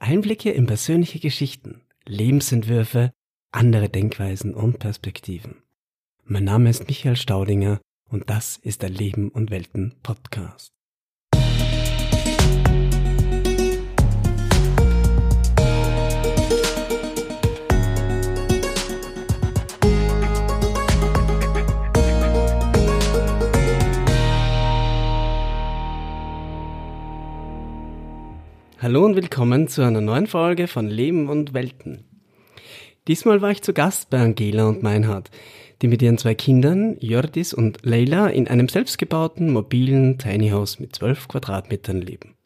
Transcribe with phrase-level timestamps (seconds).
[0.00, 3.12] Einblicke in persönliche Geschichten, Lebensentwürfe,
[3.50, 5.62] andere Denkweisen und Perspektiven.
[6.24, 10.77] Mein Name ist Michael Staudinger und das ist der Leben und Welten Podcast.
[28.80, 32.04] Hallo und willkommen zu einer neuen Folge von Leben und Welten.
[33.08, 35.32] Diesmal war ich zu Gast bei Angela und Meinhard,
[35.82, 40.94] die mit ihren zwei Kindern, Jordis und Leila, in einem selbstgebauten, mobilen Tiny House mit
[40.94, 42.36] zwölf Quadratmetern leben.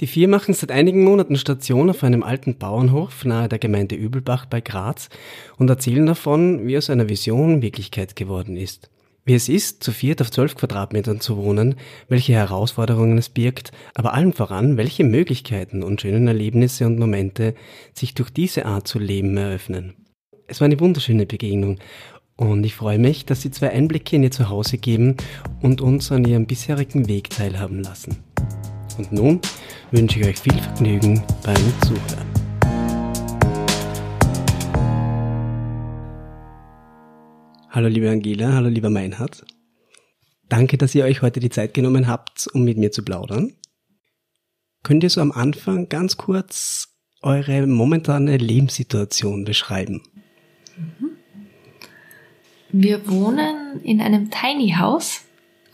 [0.00, 4.46] Die vier machen seit einigen Monaten Station auf einem alten Bauernhof nahe der Gemeinde Übelbach
[4.46, 5.10] bei Graz
[5.58, 8.88] und erzählen davon, wie aus einer Vision Wirklichkeit geworden ist
[9.24, 11.76] wie es ist, zu viert auf zwölf Quadratmetern zu wohnen,
[12.08, 17.54] welche Herausforderungen es birgt, aber allem voran, welche Möglichkeiten und schönen Erlebnisse und Momente
[17.94, 19.94] sich durch diese Art zu leben eröffnen.
[20.46, 21.78] Es war eine wunderschöne Begegnung
[22.36, 25.16] und ich freue mich, dass Sie zwei Einblicke in Ihr Zuhause geben
[25.62, 28.18] und uns an Ihrem bisherigen Weg teilhaben lassen.
[28.98, 29.40] Und nun
[29.90, 32.33] wünsche ich euch viel Vergnügen beim Zuhören.
[37.74, 39.44] Hallo liebe Angela, hallo lieber Meinhard.
[40.48, 43.52] Danke, dass ihr euch heute die Zeit genommen habt, um mit mir zu plaudern.
[44.84, 50.02] Könnt ihr so am Anfang ganz kurz eure momentane Lebenssituation beschreiben?
[50.76, 51.16] Mhm.
[52.70, 55.22] Wir wohnen in einem Tiny House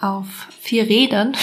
[0.01, 1.37] auf vier Rädern.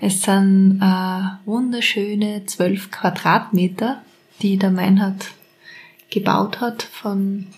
[0.00, 4.02] Es sind äh, wunderschöne zwölf Quadratmeter,
[4.40, 5.26] die der Meinhard
[6.08, 7.48] gebaut hat von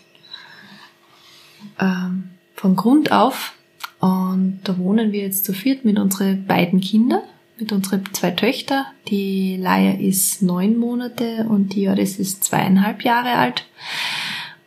[1.80, 3.54] ähm, von Grund auf.
[4.00, 7.22] Und da wohnen wir jetzt zu viert mit unseren beiden Kindern,
[7.58, 8.86] mit unseren zwei Töchter.
[9.08, 13.66] Die Laia ist neun Monate und die Joris ist zweieinhalb Jahre alt.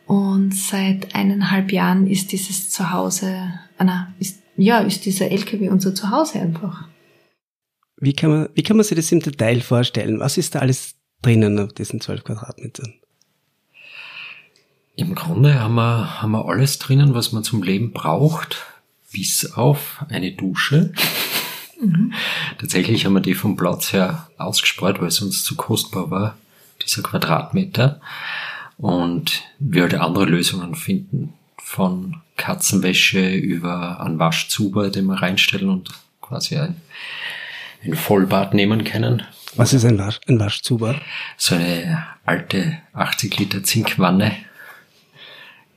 [0.06, 3.86] Und seit eineinhalb Jahren ist dieses Zuhause, äh,
[4.19, 6.90] ist, ja, ist dieser LKW unser Zuhause einfach.
[7.96, 10.19] Wie kann man, wie kann man sich das im Detail vorstellen?
[10.19, 13.00] Was ist da alles drinnen auf diesen zwölf Quadratmetern?
[14.96, 18.66] Im Grunde haben wir, haben wir alles drinnen, was man zum Leben braucht,
[19.12, 20.94] bis auf eine Dusche.
[21.81, 22.13] Mhm.
[22.59, 26.38] Tatsächlich haben wir die vom Platz her ausgespart, weil es uns zu kostbar war,
[26.85, 28.01] dieser Quadratmeter.
[28.78, 35.91] Und wir halt andere Lösungen finden, von Katzenwäsche über einen Waschzuber, den wir reinstellen und
[36.22, 36.75] quasi ein,
[37.84, 39.24] ein Vollbad nehmen können.
[39.56, 41.00] Was ist ein, Wasch, ein Waschzuber?
[41.38, 44.35] So eine alte 80 Liter Zinkwanne,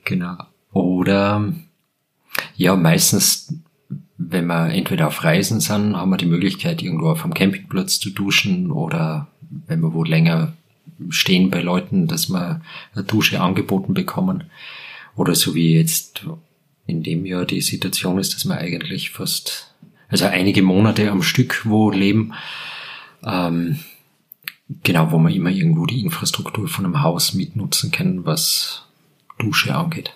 [0.04, 0.36] Genau.
[0.72, 1.52] Oder
[2.56, 3.54] ja, meistens,
[4.18, 8.10] wenn wir entweder auf Reisen sind, haben wir die Möglichkeit, irgendwo auf dem Campingplatz zu
[8.10, 9.28] duschen oder
[9.66, 10.52] wenn wir wo länger
[11.08, 12.60] stehen bei Leuten, dass wir
[12.94, 14.44] eine Dusche angeboten bekommen.
[15.16, 16.24] Oder so wie jetzt
[16.86, 19.74] in dem Jahr die Situation ist, dass wir eigentlich fast,
[20.08, 22.34] also einige Monate am Stück wo leben,
[23.24, 23.78] ähm,
[24.82, 28.83] genau, wo man immer irgendwo die Infrastruktur von einem Haus mitnutzen kann, was
[29.44, 30.14] Dusche angeht.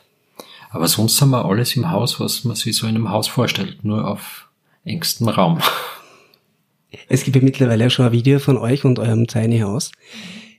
[0.71, 3.85] Aber sonst haben wir alles im Haus, was man sich so in einem Haus vorstellt,
[3.85, 4.49] nur auf
[4.85, 5.61] engstem Raum.
[7.11, 9.93] Es gibt ja mittlerweile schon ein Video von euch und eurem Tiny House,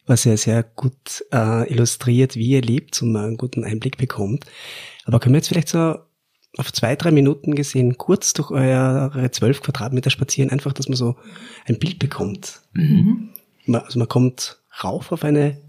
[0.06, 4.46] was ja sehr gut äh, illustriert, wie ihr lebt und man einen guten Einblick bekommt.
[5.06, 5.96] Aber können wir jetzt vielleicht so
[6.58, 11.16] auf zwei, drei Minuten gesehen kurz durch eure zwölf Quadratmeter spazieren, einfach, dass man so
[11.66, 12.62] ein Bild bekommt.
[12.74, 13.29] Mhm.
[13.72, 15.59] Also man kommt rauf auf eine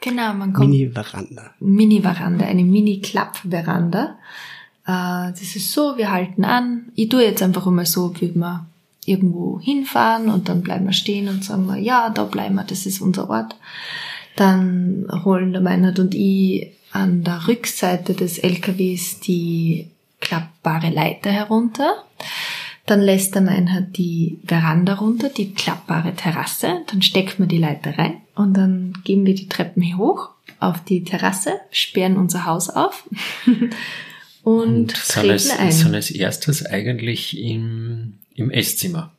[0.00, 0.70] Genau, man kommt.
[0.70, 1.50] Mini-Veranda.
[1.60, 4.18] Mini-Veranda, eine Mini-Klapp-Veranda.
[4.86, 6.92] Äh, das ist so, wir halten an.
[6.94, 8.66] Ich tue jetzt einfach immer so, wie wir
[9.04, 12.86] irgendwo hinfahren und dann bleiben wir stehen und sagen wir, ja, da bleiben wir, das
[12.86, 13.56] ist unser Ort.
[14.34, 19.90] Dann holen der Meinhard und ich an der Rückseite des LKWs die
[20.20, 22.04] klappbare Leiter herunter.
[22.84, 26.82] Dann lässt der Meinhard die Veranda runter, die klappbare Terrasse.
[26.90, 30.30] Dann steckt man die Leiter rein und dann gehen wir die Treppen hier hoch
[30.60, 33.08] auf die Terrasse, sperren unser Haus auf
[33.46, 33.72] und,
[34.44, 35.72] und treten als, ein.
[35.72, 39.12] Sind als erstes eigentlich im, im Esszimmer.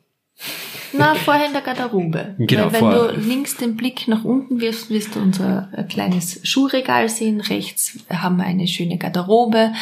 [0.92, 2.34] Na, vorher in der Garderobe.
[2.38, 3.08] Genau, Weil wenn vor.
[3.12, 7.40] du links den Blick nach unten wirfst, wirst du unser äh, kleines Schuhregal sehen.
[7.40, 9.72] Rechts haben wir eine schöne Garderobe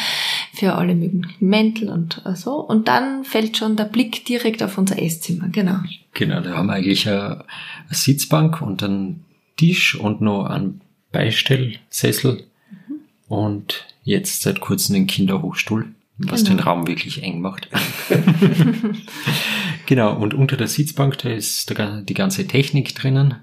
[0.53, 2.55] für alle möglichen Mäntel und äh, so.
[2.55, 5.47] Und dann fällt schon der Blick direkt auf unser Esszimmer.
[5.49, 5.77] Genau.
[6.13, 7.45] Genau, da haben wir eigentlich eine,
[7.89, 9.23] Sitzbank und einen
[9.57, 10.81] Tisch und noch einen
[11.11, 12.95] Beistellsessel mhm.
[13.27, 16.55] und jetzt seit kurzem den Kinderhochstuhl was genau.
[16.55, 17.69] den Raum wirklich eng macht.
[19.85, 23.35] genau, und unter der Sitzbank, da ist die ganze Technik drinnen.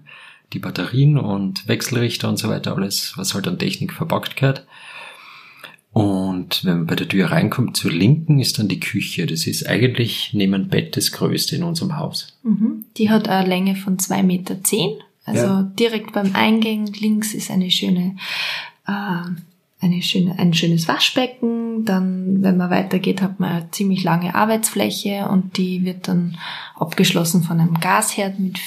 [0.52, 4.66] die Batterien und Wechselrichter und so weiter, alles, was halt an Technik verpackt gehört.
[5.92, 9.26] Und wenn man bei der Tür reinkommt, zur Linken ist dann die Küche.
[9.26, 12.36] Das ist eigentlich neben dem Bett das Größte in unserem Haus.
[12.42, 12.84] Mhm.
[12.96, 14.62] Die hat eine Länge von zwei Meter.
[14.62, 14.96] zehn.
[15.24, 15.62] Also Ja.
[15.78, 18.16] direkt beim Eingang links ist eine schöne,
[18.86, 18.92] äh,
[19.80, 21.84] eine schöne, ein schönes Waschbecken.
[21.84, 26.36] Dann, wenn man weitergeht, hat man eine ziemlich lange Arbeitsfläche und die wird dann
[26.78, 28.58] abgeschlossen von einem Gasherd mit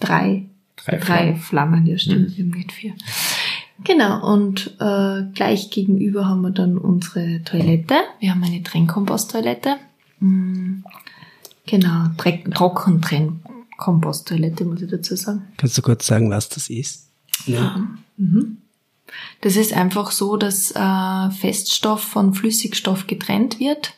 [0.00, 0.44] drei,
[0.84, 1.86] Drei drei Flammen.
[1.86, 2.94] Ja, stimmt, haben nicht vier.
[3.84, 7.94] Genau, und äh, gleich gegenüber haben wir dann unsere Toilette.
[8.18, 9.76] Wir haben eine Trennkomposttoilette.
[10.20, 10.82] Mm,
[11.66, 12.48] Genau, Dreck-
[13.80, 15.48] Trockentrennkomposttoilette, muss ich dazu sagen.
[15.56, 17.08] Kannst du kurz sagen, was das ist?
[17.46, 17.88] Ja.
[19.40, 23.94] Das ist einfach so, dass äh, Feststoff von Flüssigstoff getrennt wird.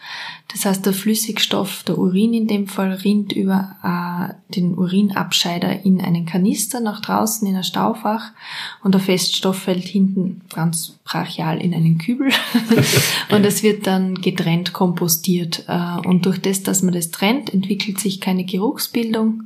[0.52, 6.00] Das heißt, der Flüssigstoff, der Urin in dem Fall, rinnt über äh, den Urinabscheider in
[6.00, 8.32] einen Kanister nach draußen in ein Staufach
[8.82, 12.31] und der Feststoff fällt hinten ganz brachial in einen Kübel
[13.31, 15.64] und es wird dann getrennt kompostiert.
[15.69, 19.44] Äh, und durch das, dass man das trennt, entwickelt sich keine Geruchsbildung.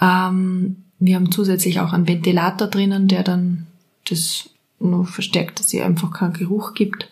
[0.00, 3.66] Ähm, wir haben zusätzlich auch einen Ventilator drinnen, der dann
[4.08, 4.50] das
[4.80, 7.08] nur verstärkt, dass sie einfach keinen Geruch gibt.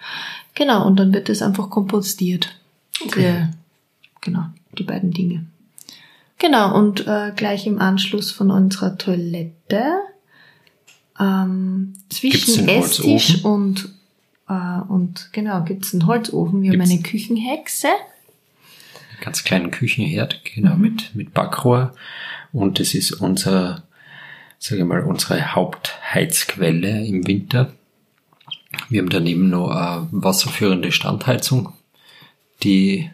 [0.55, 2.57] Genau, und dann wird das einfach kompostiert.
[3.03, 3.45] Die,
[4.21, 4.45] genau,
[4.79, 5.47] die beiden Dinge.
[6.39, 9.85] Genau, und äh, gleich im Anschluss von unserer Toilette
[11.19, 13.89] ähm, zwischen Esstisch und
[14.49, 16.63] äh, und genau, gibt's einen Holzofen.
[16.63, 17.89] Wir Gibt's- haben eine Küchenhexe.
[19.21, 21.95] ganz kleinen Küchenherd, genau, mit, mit Backrohr.
[22.53, 23.85] Und das ist unser,
[24.59, 27.73] sage ich mal, unsere Hauptheizquelle im Winter.
[28.89, 31.73] Wir haben daneben noch eine wasserführende Standheizung,
[32.65, 33.11] die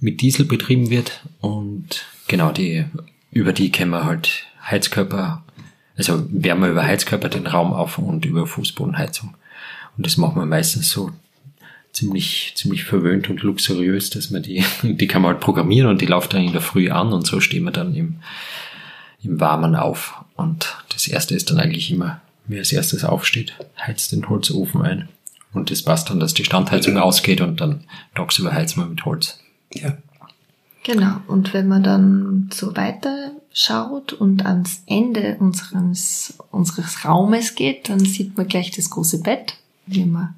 [0.00, 2.86] mit Diesel betrieben wird und genau die,
[3.30, 5.44] über die können wir halt Heizkörper,
[5.96, 9.34] also wärmen wir über Heizkörper den Raum auf und über Fußbodenheizung.
[9.96, 11.12] Und das machen wir meistens so
[11.92, 16.06] ziemlich, ziemlich verwöhnt und luxuriös, dass man die, die kann man halt programmieren und die
[16.06, 18.16] läuft dann in der Früh an und so stehen wir dann im,
[19.22, 20.14] im Warmen auf.
[20.36, 25.08] Und das erste ist dann eigentlich immer, wer als erstes aufsteht, heizt den Holzofen ein.
[25.52, 29.40] Und das passt dann, dass die Standheizung ausgeht und dann tagsüber heizen wir mit Holz.
[29.72, 29.96] ja.
[30.82, 37.90] Genau, und wenn man dann so weiter schaut und ans Ende unseres, unseres Raumes geht,
[37.90, 39.56] dann sieht man gleich das große Bett.
[39.84, 40.34] Wir haben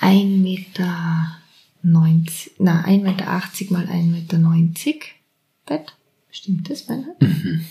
[0.00, 1.38] ein Meter,
[1.82, 5.14] neunzig, na, ein Meter achtzig mal ein Meter neunzig
[5.64, 5.94] Bett.
[6.30, 7.16] Stimmt das, Meinhard?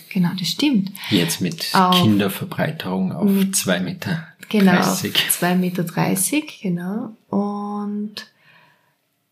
[0.09, 0.91] Genau, das stimmt.
[1.11, 4.27] Jetzt mit Auf- Kinderverbreiterung auf Mit- zwei Meter.
[4.51, 5.13] Genau, 30.
[5.15, 5.85] 2,30 Meter,
[6.61, 7.15] genau.
[7.29, 8.27] Und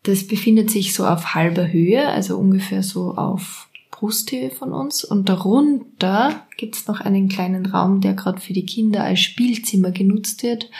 [0.04, 5.04] das befindet sich so auf halber Höhe, also ungefähr so auf Brusthöhe von uns.
[5.04, 10.42] Und darunter gibt's noch einen kleinen Raum, der gerade für die Kinder als Spielzimmer genutzt
[10.42, 10.70] wird,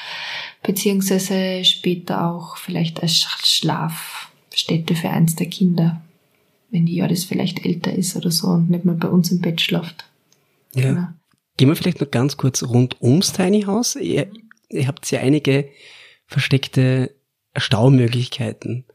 [0.62, 6.00] beziehungsweise später auch vielleicht als Sch- Schlafstätte für eins der Kinder,
[6.70, 9.60] wenn die Jordis vielleicht älter ist oder so und nicht mehr bei uns im Bett
[9.60, 10.04] schlaft.
[10.74, 10.82] ja.
[10.82, 11.06] Genau.
[11.60, 13.94] Gehen wir vielleicht noch ganz kurz rund ums Tiny House.
[13.94, 14.28] Ihr,
[14.70, 15.68] ihr habt ja einige
[16.26, 17.14] versteckte
[17.54, 18.86] Staumöglichkeiten.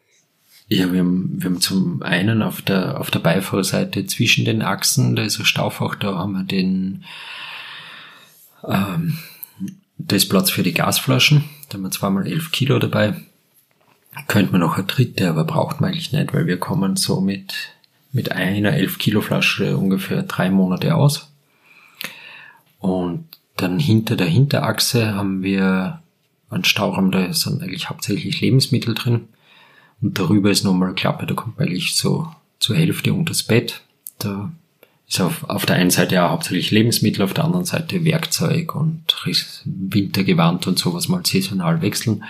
[0.67, 5.15] Ja, wir haben, wir haben zum einen auf der, auf der Beifahrerseite zwischen den Achsen,
[5.15, 7.03] da ist ein Staufach, da haben wir den,
[8.67, 9.19] ähm,
[9.99, 13.13] da ist Platz für die Gasflaschen, da haben wir zweimal elf Kilo dabei.
[14.27, 17.75] Könnte man noch eine dritte, aber braucht man eigentlich nicht, weil wir kommen so mit,
[18.11, 21.31] mit einer elf Kilo Flasche ungefähr drei Monate aus.
[22.85, 23.25] Und
[23.57, 26.03] dann hinter der Hinterachse haben wir
[26.51, 29.27] einen Stauraum, da sind eigentlich hauptsächlich Lebensmittel drin.
[30.03, 32.27] Und darüber ist nochmal eine Klappe, da kommt eigentlich so
[32.59, 33.81] zur Hälfte unter das Bett.
[34.19, 34.51] Da
[35.07, 39.01] ist auf, auf der einen Seite ja hauptsächlich Lebensmittel, auf der anderen Seite Werkzeug und
[39.65, 42.23] Wintergewand und so, was mal saisonal wechseln.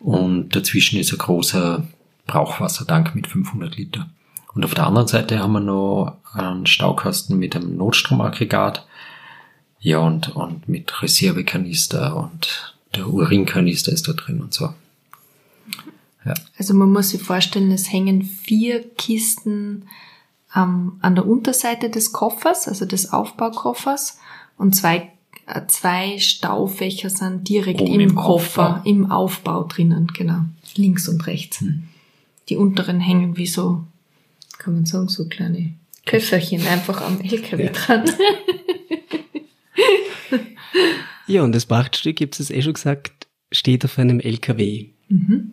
[0.00, 1.86] Und dazwischen ist ein großer
[2.26, 4.08] Brauchwassertank mit 500 Liter.
[4.54, 8.86] Und auf der anderen Seite haben wir noch einen Staukasten mit einem Notstromaggregat.
[9.86, 14.74] Ja, und, und mit Reservekanister und der Urinkanister ist da drin und so.
[16.24, 16.34] Ja.
[16.58, 19.84] Also man muss sich vorstellen, es hängen vier Kisten
[20.56, 24.18] ähm, an der Unterseite des Koffers, also des Aufbaukoffers,
[24.58, 25.12] und zwei,
[25.46, 28.90] äh, zwei Staufächer sind direkt Oben im, Koffer, Aufbau.
[28.90, 30.40] im Aufbau drinnen, genau.
[30.74, 31.60] Links und rechts.
[31.60, 31.84] Hm.
[32.48, 33.84] Die unteren hängen wie so,
[34.58, 35.74] kann man sagen, so kleine
[36.06, 37.70] Köfferchen einfach am LKW Ja.
[37.70, 38.10] dran.
[41.26, 44.86] Ja, und das Prachtstück, gibt es eh schon gesagt, steht auf einem LKW.
[45.08, 45.52] Mhm.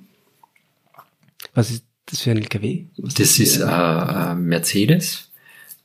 [1.53, 2.85] Was ist das für ein LKW?
[2.97, 5.29] Was Das ist äh, Mercedes,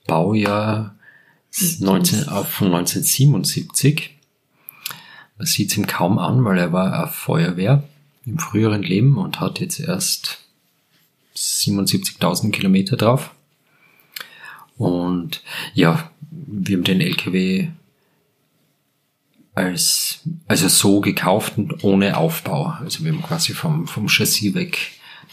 [0.06, 0.94] Baujahr
[1.80, 4.10] 19, von 1977.
[5.38, 7.84] Man sieht es ihm kaum an, weil er war auf Feuerwehr
[8.26, 10.38] im früheren Leben und hat jetzt erst
[11.36, 13.30] 77.000 Kilometer drauf.
[14.76, 15.42] Und
[15.74, 17.68] ja, wir haben den LKW
[19.58, 22.74] als, also so gekauft und ohne Aufbau.
[22.80, 24.78] Also wir haben quasi vom, vom Chassis weg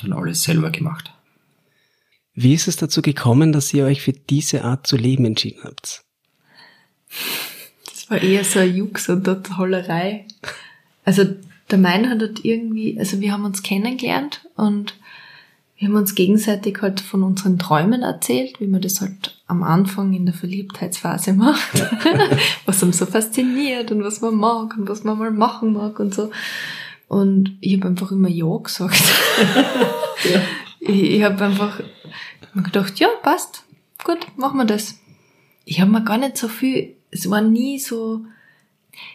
[0.01, 1.12] dann alles selber gemacht.
[2.34, 6.03] Wie ist es dazu gekommen, dass ihr euch für diese Art zu leben entschieden habt?
[7.86, 10.25] Das war eher so ein Jux und eine Tollerei.
[11.05, 11.24] Also
[11.72, 14.96] der Mein hat halt irgendwie, also wir haben uns kennengelernt und
[15.77, 20.13] wir haben uns gegenseitig halt von unseren Träumen erzählt, wie man das halt am Anfang
[20.13, 21.74] in der Verliebtheitsphase macht,
[22.65, 26.13] was einem so fasziniert und was man mag und was man mal machen mag und
[26.13, 26.32] so.
[27.10, 29.01] Und ich habe einfach immer Ja gesagt.
[30.34, 30.41] ja.
[30.79, 31.82] Ich, ich habe einfach
[32.55, 33.63] gedacht, ja, passt,
[34.03, 34.96] gut, machen wir das.
[35.65, 38.22] Ich habe mir gar nicht so viel, es war nie so,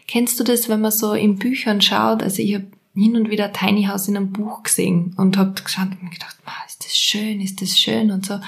[0.07, 3.53] kennst du das, wenn man so in Büchern schaut, also ich habe hin und wieder
[3.53, 7.41] Tiny House in einem Buch gesehen und habe geschaut und mir gedacht, ist das schön,
[7.41, 8.41] ist das schön und so.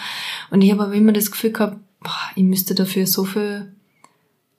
[0.50, 1.78] Und ich habe aber immer das Gefühl gehabt,
[2.34, 3.72] ich müsste dafür so viel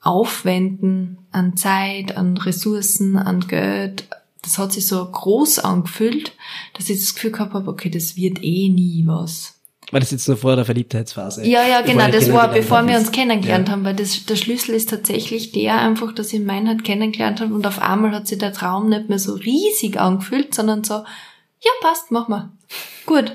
[0.00, 4.08] aufwenden an Zeit, an Ressourcen, an Geld.
[4.42, 6.32] Das hat sich so groß angefühlt,
[6.74, 9.53] dass ich das Gefühl gehabt habe, okay, das wird eh nie was.
[9.90, 11.46] War das jetzt nur vor der Verliebtheitsphase?
[11.46, 12.08] Ja, ja, genau.
[12.08, 13.72] Das war, bevor wir uns kennengelernt ja.
[13.72, 17.54] haben, weil das, der Schlüssel ist tatsächlich der einfach, dass ich meinen halt kennengelernt habe
[17.54, 21.70] und auf einmal hat sich der Traum nicht mehr so riesig angefühlt, sondern so, ja,
[21.80, 22.50] passt, mach mal.
[23.06, 23.32] Gut,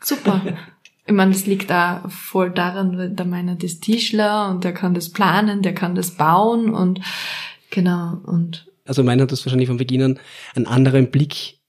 [0.00, 0.42] super.
[1.06, 4.94] Ich meine, das liegt da voll daran, weil der meiner ist Tischler und der kann
[4.94, 7.00] das planen, der kann das bauen und
[7.70, 10.18] genau und also meiner hat das wahrscheinlich von Beginn an
[10.54, 11.59] einen anderen Blick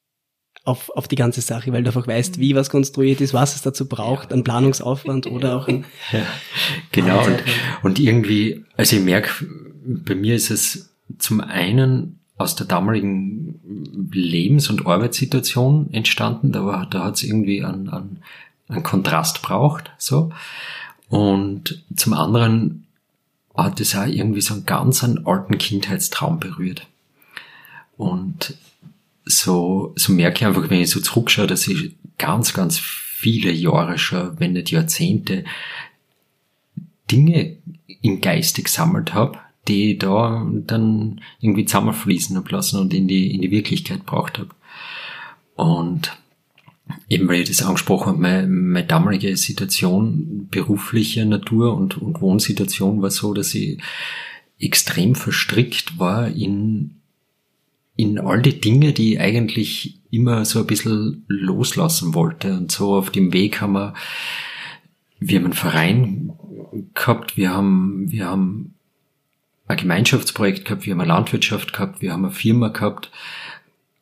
[0.64, 3.62] auf, auf die ganze Sache, weil du einfach weißt, wie was konstruiert ist, was es
[3.62, 6.26] dazu braucht, an Planungsaufwand oder auch ein ja,
[6.92, 7.44] Genau, und,
[7.82, 9.32] und irgendwie, also ich merke,
[9.84, 13.60] bei mir ist es zum einen aus der damaligen
[14.12, 18.18] Lebens- und Arbeitssituation entstanden, da, war, da hat es irgendwie an, an,
[18.68, 20.32] an Kontrast braucht, so.
[21.10, 22.88] Und zum anderen
[23.56, 26.88] hat es auch irgendwie so einen ganz einen alten Kindheitstraum berührt.
[27.98, 28.56] Und
[29.32, 33.98] so, so merke ich einfach, wenn ich so zurückschaue, dass ich ganz, ganz viele Jahre
[33.98, 35.44] schon, wenn nicht Jahrzehnte,
[37.12, 37.58] Dinge
[38.02, 43.34] im Geiste gesammelt habe, die ich da dann irgendwie zusammenfließen habe lassen und in die,
[43.34, 44.50] in die Wirklichkeit braucht habe.
[45.56, 46.18] Und
[47.10, 53.02] eben weil ich das angesprochen habe, meine, meine damalige Situation beruflicher Natur und, und Wohnsituation
[53.02, 53.80] war so, dass ich
[54.60, 57.01] extrem verstrickt war in
[58.02, 62.54] in all die Dinge, die ich eigentlich immer so ein bisschen loslassen wollte.
[62.54, 63.94] Und so auf dem Weg haben wir,
[65.20, 66.34] wir haben einen Verein
[66.96, 68.74] gehabt, wir haben, wir haben
[69.68, 73.12] ein Gemeinschaftsprojekt gehabt, wir haben eine Landwirtschaft gehabt, wir haben eine Firma gehabt.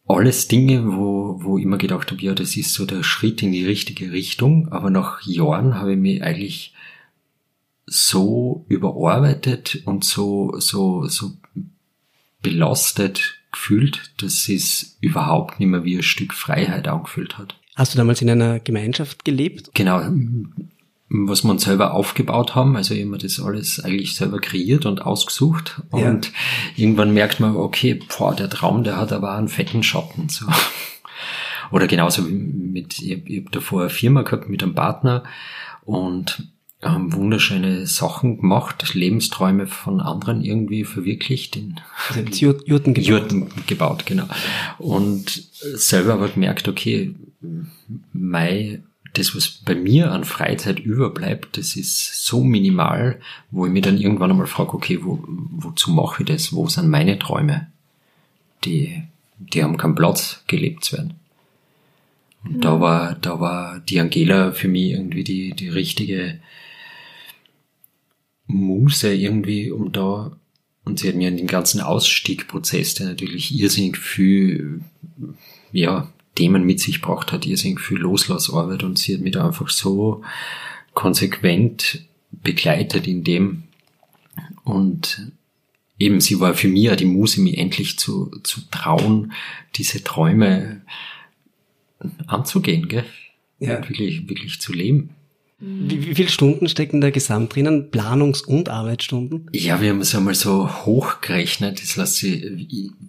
[0.08, 3.52] Alles Dinge, wo, wo ich immer gedacht habe, ja, das ist so der Schritt in
[3.52, 4.70] die richtige Richtung.
[4.70, 6.74] Aber nach Jahren habe ich mich eigentlich
[7.86, 11.34] so überarbeitet und so, so, so
[12.42, 17.56] belastet gefühlt, dass es überhaupt nicht mehr wie ein Stück Freiheit angefühlt hat.
[17.76, 19.72] Hast du damals in einer Gemeinschaft gelebt?
[19.74, 20.02] Genau,
[21.10, 22.76] was wir uns selber aufgebaut haben.
[22.76, 25.82] Also immer das alles eigentlich selber kreiert und ausgesucht.
[25.90, 26.32] Und ja.
[26.76, 30.30] irgendwann merkt man, okay, boah, der Traum, der hat aber einen fetten Schatten.
[30.30, 30.46] So.
[31.72, 35.24] Oder genauso mit, ich habe davor eine Firma gehabt mit einem Partner
[35.84, 36.48] und
[36.82, 41.58] haben wunderschöne Sachen gemacht, Lebensträume von anderen irgendwie verwirklicht.
[41.58, 41.76] In
[42.32, 43.08] Jurten gebaut.
[43.08, 44.26] Jurten gebaut, genau.
[44.78, 47.16] Und selber aber gemerkt, okay,
[48.14, 53.20] mein, das, was bei mir an Freizeit überbleibt, das ist so minimal,
[53.52, 56.54] wo ich mir dann irgendwann einmal frage, okay, wo, wozu mache ich das?
[56.54, 57.68] Wo sind meine Träume?
[58.64, 59.04] Die,
[59.38, 61.16] die haben keinen Platz, gelebt zu werden.
[62.44, 62.62] Und mhm.
[62.62, 66.40] da war, da war die Angela für mich irgendwie die, die richtige,
[68.50, 70.36] Muße irgendwie, um da,
[70.84, 74.82] und sie hat mir in den ganzen Ausstiegprozess, der natürlich irrsinnig viel,
[75.72, 79.70] ja, Themen mit sich gebracht hat, irrsinnig viel Loslassarbeit und sie hat mich da einfach
[79.70, 80.24] so
[80.94, 83.64] konsequent begleitet in dem
[84.64, 85.32] und
[86.00, 89.34] eben sie war für mich ja die Muse, mich endlich zu, zu trauen,
[89.76, 90.82] diese Träume
[92.26, 93.06] anzugehen, gell?
[93.60, 93.78] Ja.
[93.78, 95.10] Und wirklich, wirklich zu leben.
[95.62, 97.92] Wie, wie viele Stunden stecken da gesamt drinnen?
[97.92, 99.50] Planungs- und Arbeitsstunden?
[99.52, 101.82] Ja, wir haben es einmal so hochgerechnet.
[101.84, 102.46] Das lässt sich,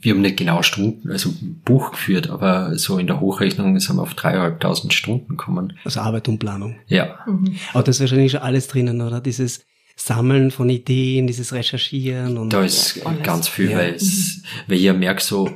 [0.00, 1.33] wir haben nicht genau Stunden, also
[1.64, 5.75] Buch geführt, aber so in der Hochrechnung sind wir auf dreieinhalbtausend Stunden gekommen.
[5.85, 6.75] Also Arbeit und Planung.
[6.88, 7.21] Ja.
[7.26, 7.54] Mhm.
[7.73, 9.21] Aber das ist wahrscheinlich schon alles drinnen, oder?
[9.21, 9.64] Dieses
[9.95, 13.23] Sammeln von Ideen, dieses Recherchieren und Da ist alles.
[13.23, 13.78] ganz viel, Ja.
[13.78, 15.50] weil, es, weil ich ja merke so,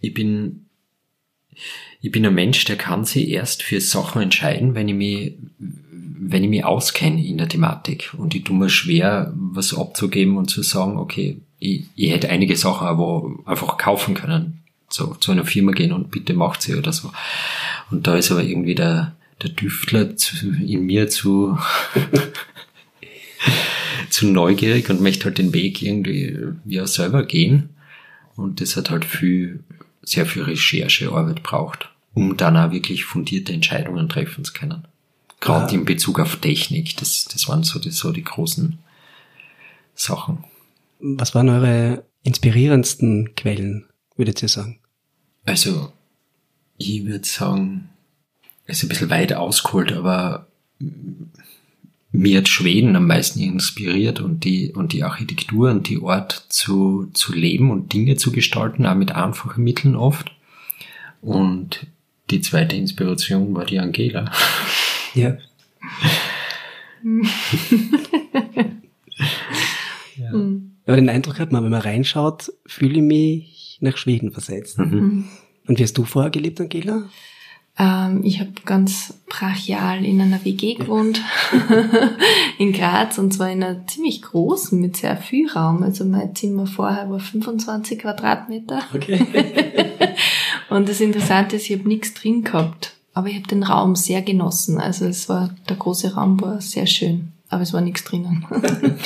[0.00, 0.66] ich bin,
[2.04, 6.44] ich bin ein Mensch, der kann sich erst für Sachen entscheiden, wenn ich mich, wenn
[6.44, 8.12] ich mich auskenne in der Thematik.
[8.18, 12.56] Und ich tue mir schwer, was abzugeben und zu sagen, okay, ich, ich hätte einige
[12.56, 14.64] Sachen aber einfach kaufen können.
[14.90, 17.10] So, zu einer Firma gehen und bitte macht sie oder so.
[17.90, 21.56] Und da ist aber irgendwie der, der Düftler zu, in mir zu,
[24.10, 27.70] zu neugierig und möchte halt den Weg irgendwie ja selber gehen.
[28.36, 29.60] Und das hat halt viel,
[30.02, 34.86] sehr viel Recherchearbeit braucht, um dann auch wirklich fundierte Entscheidungen treffen zu können.
[35.40, 35.78] Gerade Ja.
[35.78, 38.78] in Bezug auf Technik, das, das waren so die, so die großen
[39.94, 40.44] Sachen.
[41.00, 43.84] was waren eure inspirierendsten Quellen,
[44.16, 44.78] würdet ihr sagen?
[45.44, 45.92] Also,
[46.78, 47.90] ich würde sagen,
[48.64, 50.46] es ist ein bisschen weit ausgeholt, aber
[52.10, 57.10] mir hat Schweden am meisten inspiriert und die, und die Architektur und die Ort zu,
[57.12, 60.30] zu leben und Dinge zu gestalten, auch mit einfachen Mitteln oft.
[61.20, 61.86] Und
[62.30, 64.30] die zweite Inspiration war die Angela.
[65.14, 65.36] Ja.
[70.86, 74.78] Aber den Eindruck hat man, wenn man reinschaut, fühle ich mich nach Schweden versetzt.
[74.78, 75.26] Mhm.
[75.66, 77.04] Und wie hast du vorher gelebt, Angela?
[77.76, 81.20] Ähm, ich habe ganz brachial in einer WG gewohnt
[82.58, 85.82] in Graz und zwar in einer ziemlich großen mit sehr viel Raum.
[85.82, 88.82] Also mein Zimmer vorher war 25 Quadratmeter.
[88.94, 89.26] Okay.
[90.70, 94.22] Und das Interessante ist, ich habe nichts drin gehabt, aber ich habe den Raum sehr
[94.22, 94.78] genossen.
[94.78, 98.46] Also es war der große Raum war sehr schön, aber es war nichts drinnen.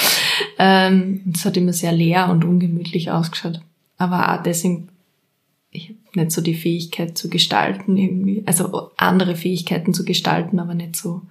[0.58, 3.60] ähm, es hat immer sehr leer und ungemütlich ausgeschaut.
[3.96, 4.88] Aber auch deswegen,
[5.70, 10.74] ich habe nicht so die Fähigkeit zu gestalten irgendwie, also andere Fähigkeiten zu gestalten, aber
[10.74, 11.22] nicht so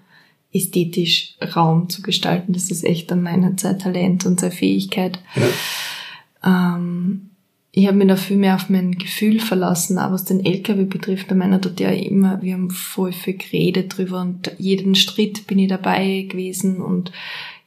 [0.53, 2.53] ästhetisch Raum zu gestalten.
[2.53, 5.19] Das ist echt an meiner Zeit Talent und seine Fähigkeit.
[6.43, 7.29] Ähm,
[7.77, 11.29] ich habe mich da viel mehr auf mein Gefühl verlassen, auch was den LKW betrifft.
[11.29, 15.59] Der meiner tut ja immer, wir haben voll viel geredet drüber und jeden Schritt bin
[15.59, 17.11] ich dabei gewesen und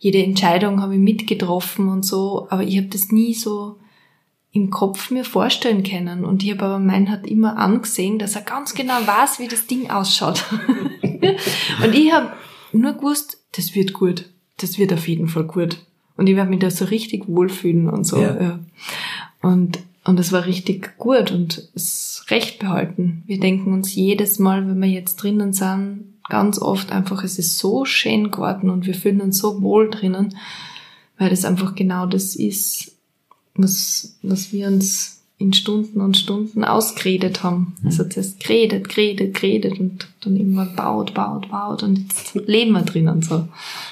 [0.01, 3.77] jede Entscheidung habe ich mitgetroffen und so, aber ich habe das nie so
[4.51, 6.25] im Kopf mir vorstellen können.
[6.25, 9.68] Und ich habe aber meinen hat immer angesehen, dass er ganz genau weiß, wie das
[9.68, 10.44] Ding ausschaut.
[11.03, 12.33] und ich habe
[12.73, 14.29] nur gewusst, das wird gut.
[14.57, 15.79] Das wird auf jeden Fall gut.
[16.16, 18.20] Und ich werde mich da so richtig wohlfühlen und so.
[18.20, 18.42] Ja.
[18.42, 18.59] Ja.
[19.40, 23.23] Und, und es war richtig gut und es recht behalten.
[23.27, 27.59] Wir denken uns jedes Mal, wenn wir jetzt drinnen sind, ganz oft einfach, es ist
[27.59, 30.37] so schön geworden und wir fühlen uns so wohl drinnen,
[31.19, 32.93] weil das einfach genau das ist,
[33.55, 37.75] was, was wir uns in Stunden und Stunden ausgeredet haben.
[37.85, 42.83] Also zuerst geredet, geredet, geredet und dann irgendwann baut, baut, baut und jetzt leben wir
[42.83, 43.49] drinnen so.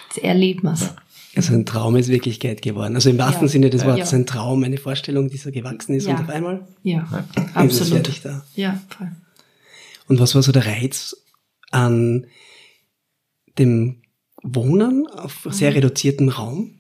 [0.09, 0.95] Jetzt erleben wir es.
[1.39, 2.95] Also ein Traum ist Wirklichkeit geworden.
[2.97, 3.49] Also im wahrsten Ja.
[3.53, 3.89] Sinne des Ja.
[3.89, 6.15] Wortes ein Traum, eine Vorstellung, die so gewachsen ist Ja.
[6.17, 7.93] und auf einmal Ja, ist es absolut.
[7.95, 8.45] fertig da.
[8.57, 9.11] Ja, voll.
[10.09, 11.17] Und was war so der Reiz
[11.71, 12.27] an
[13.59, 13.97] dem
[14.43, 15.53] Wohnen auf Mhm.
[15.53, 16.73] sehr reduziertem Raum?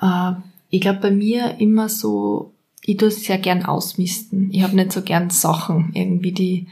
[0.00, 0.32] Äh,
[0.70, 4.50] ich glaube bei mir immer so, ich tue es sehr gern ausmisten.
[4.52, 6.66] Ich habe nicht so gern Sachen irgendwie, die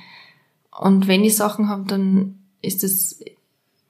[0.80, 3.20] und wenn ich Sachen habe, dann ist es,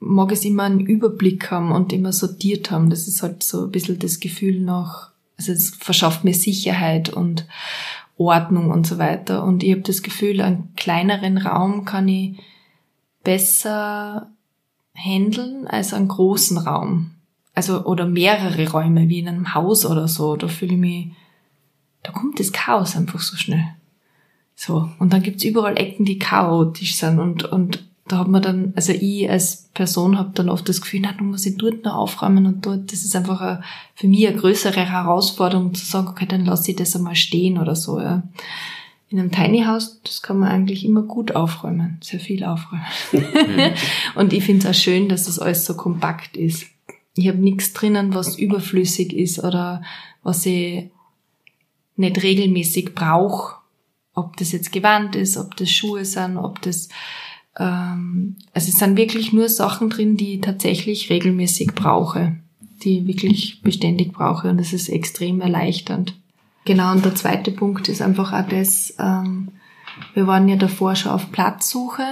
[0.00, 2.90] mag es immer einen Überblick haben und immer sortiert haben.
[2.90, 7.46] Das ist halt so ein bisschen das Gefühl nach, also es verschafft mir Sicherheit und
[8.16, 9.44] Ordnung und so weiter.
[9.44, 12.38] Und ich habe das Gefühl, einen kleineren Raum kann ich
[13.24, 14.30] besser
[14.94, 17.12] handeln als einen großen Raum.
[17.54, 20.36] Also, oder mehrere Räume, wie in einem Haus oder so.
[20.36, 21.08] Da fühle ich mich,
[22.02, 23.64] da kommt das Chaos einfach so schnell.
[24.54, 24.88] So.
[24.98, 28.92] Und dann gibt's überall Ecken, die chaotisch sind und, und da hat man dann, also
[28.92, 32.46] ich als Person habe dann oft das Gefühl, na, du musst ich dort noch aufräumen
[32.46, 33.62] und dort, das ist einfach eine,
[33.94, 37.76] für mich eine größere Herausforderung zu sagen, okay, dann lasse ich das einmal stehen oder
[37.76, 38.22] so, ja.
[39.10, 42.84] In einem Tiny House, das kann man eigentlich immer gut aufräumen, sehr viel aufräumen.
[44.14, 46.66] und ich finde es auch schön, dass das alles so kompakt ist.
[47.14, 49.82] Ich habe nichts drinnen, was überflüssig ist oder
[50.22, 50.90] was ich
[51.96, 53.56] nicht regelmäßig brauche.
[54.14, 56.90] Ob das jetzt Gewand ist, ob das Schuhe sind, ob das
[57.58, 62.36] ähm, also es sind wirklich nur Sachen drin, die ich tatsächlich regelmäßig brauche,
[62.82, 66.14] die ich wirklich beständig brauche und das ist extrem erleichternd.
[66.64, 69.48] Genau, und der zweite Punkt ist einfach auch das, ähm,
[70.14, 72.04] wir waren ja davor schon auf Platzsuche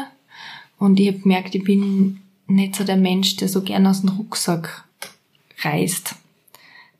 [0.79, 4.11] und ich habe gemerkt, ich bin nicht so der Mensch, der so gern aus dem
[4.11, 4.85] Rucksack
[5.63, 6.15] reist.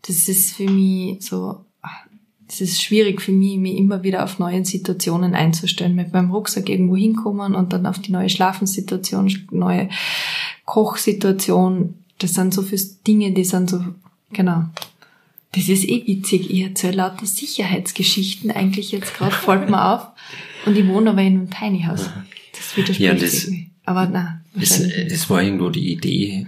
[0.03, 1.65] Das ist für mich so,
[2.61, 5.95] es ist schwierig für mich, mich immer wieder auf neue Situationen einzustellen.
[5.95, 9.89] Mit meinem Rucksack irgendwo hinkommen und dann auf die neue Schlafensituation, neue
[10.65, 11.95] Kochsituation.
[12.19, 13.83] Das sind so viele Dinge, die sind so
[14.33, 14.65] genau.
[15.53, 16.51] Das ist eh witzig.
[16.51, 20.09] Ich erzähle lauter Sicherheitsgeschichten eigentlich jetzt gerade, fällt mir auf.
[20.67, 22.11] Und ich wohne aber in einem Tiny House.
[22.53, 23.71] Das widerspricht Ja, das- irgendwie.
[23.85, 26.47] Aber nein, Es, es war irgendwo die Idee,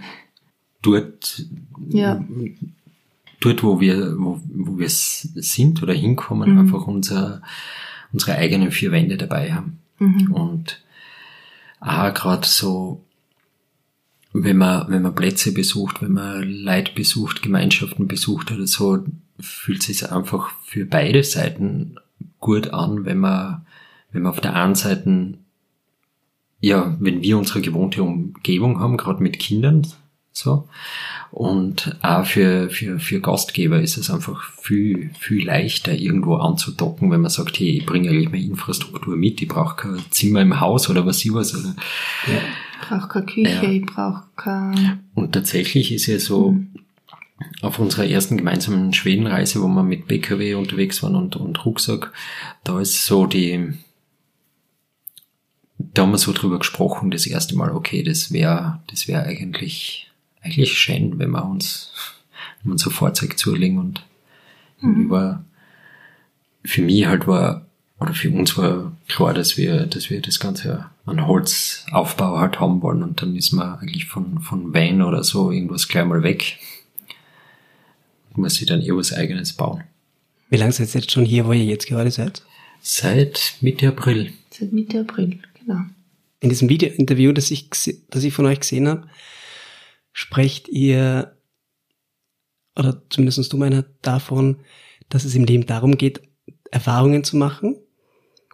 [0.81, 1.45] dort,
[1.89, 2.23] Ja.
[3.39, 6.59] Dort wo wir, wo, wo wir sind oder hinkommen, Mhm.
[6.59, 7.41] einfach unser,
[8.11, 9.79] unsere eigenen vier Wände dabei haben.
[9.99, 10.31] Mhm.
[10.31, 10.81] Und
[11.79, 13.03] auch gerade so,
[14.33, 19.03] wenn man, wenn man Plätze besucht, wenn man Leute besucht, Gemeinschaften besucht oder so,
[19.39, 21.95] fühlt es sich einfach für beide Seiten
[22.39, 23.65] gut an, wenn man,
[24.11, 25.35] wenn man auf der einen Seite,
[26.61, 29.87] ja, wenn wir unsere gewohnte Umgebung haben, gerade mit Kindern,
[30.31, 30.67] so,
[31.31, 37.21] und auch für, für, für Gastgeber ist es einfach viel, viel leichter, irgendwo anzudocken, wenn
[37.21, 40.89] man sagt, hey, ich bringe eigentlich meine Infrastruktur mit, ich brauche kein Zimmer im Haus
[40.89, 41.53] oder was ich was.
[41.55, 41.75] Oder.
[42.25, 43.69] Ich brauche keine Küche, Ja.
[43.69, 44.99] ich brauche kein...
[45.13, 46.57] Und tatsächlich ist ja so,
[47.61, 52.11] auf unserer ersten gemeinsamen Schwedenreise, wo wir mit BKW unterwegs waren und, und Rucksack,
[52.63, 53.73] da ist so die,
[55.77, 60.08] da haben wir so drüber gesprochen, das erste Mal, okay, das wäre, das wäre eigentlich,
[60.41, 61.91] eigentlich schön, wenn wir uns,
[62.61, 64.05] wenn wir uns ein Fahrzeug zulegen und
[64.81, 65.43] irgendwie war,
[66.63, 67.65] für mich halt war,
[67.99, 72.81] oder für uns war klar, dass wir, dass wir das Ganze an Holzaufbau halt haben
[72.81, 76.59] wollen und dann ist man eigentlich von, von Van oder so irgendwas gleich mal weg.
[78.33, 79.83] Und muss sich dann eh was eigenes bauen.
[80.49, 82.43] Wie lange seid ihr jetzt schon hier, wo ihr jetzt gerade seid?
[82.81, 84.31] Seit Mitte April.
[84.51, 85.81] Seit Mitte April, genau.
[86.39, 89.07] In diesem Video-Interview, das ich, das ich von euch gesehen habe,
[90.13, 91.37] sprecht ihr,
[92.75, 94.57] oder zumindest du meiner, davon,
[95.09, 96.21] dass es im Leben darum geht,
[96.71, 97.77] Erfahrungen zu machen,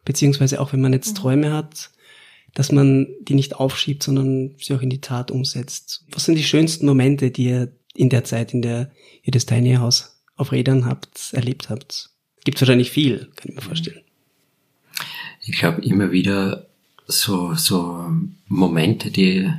[0.06, 1.92] beziehungsweise auch wenn man jetzt Träume hat,
[2.54, 6.06] dass man die nicht aufschiebt, sondern sie auch in die Tat umsetzt.
[6.12, 8.92] Was sind die schönsten Momente, die ihr in der Zeit, in der
[9.24, 12.10] ihr das Tiny House auf Rädern habt, erlebt habt?
[12.46, 14.02] Gibt wahrscheinlich viel, kann ich mir vorstellen.
[15.42, 16.68] Ich glaube immer wieder
[17.08, 18.06] so, so
[18.48, 19.52] Momente, die,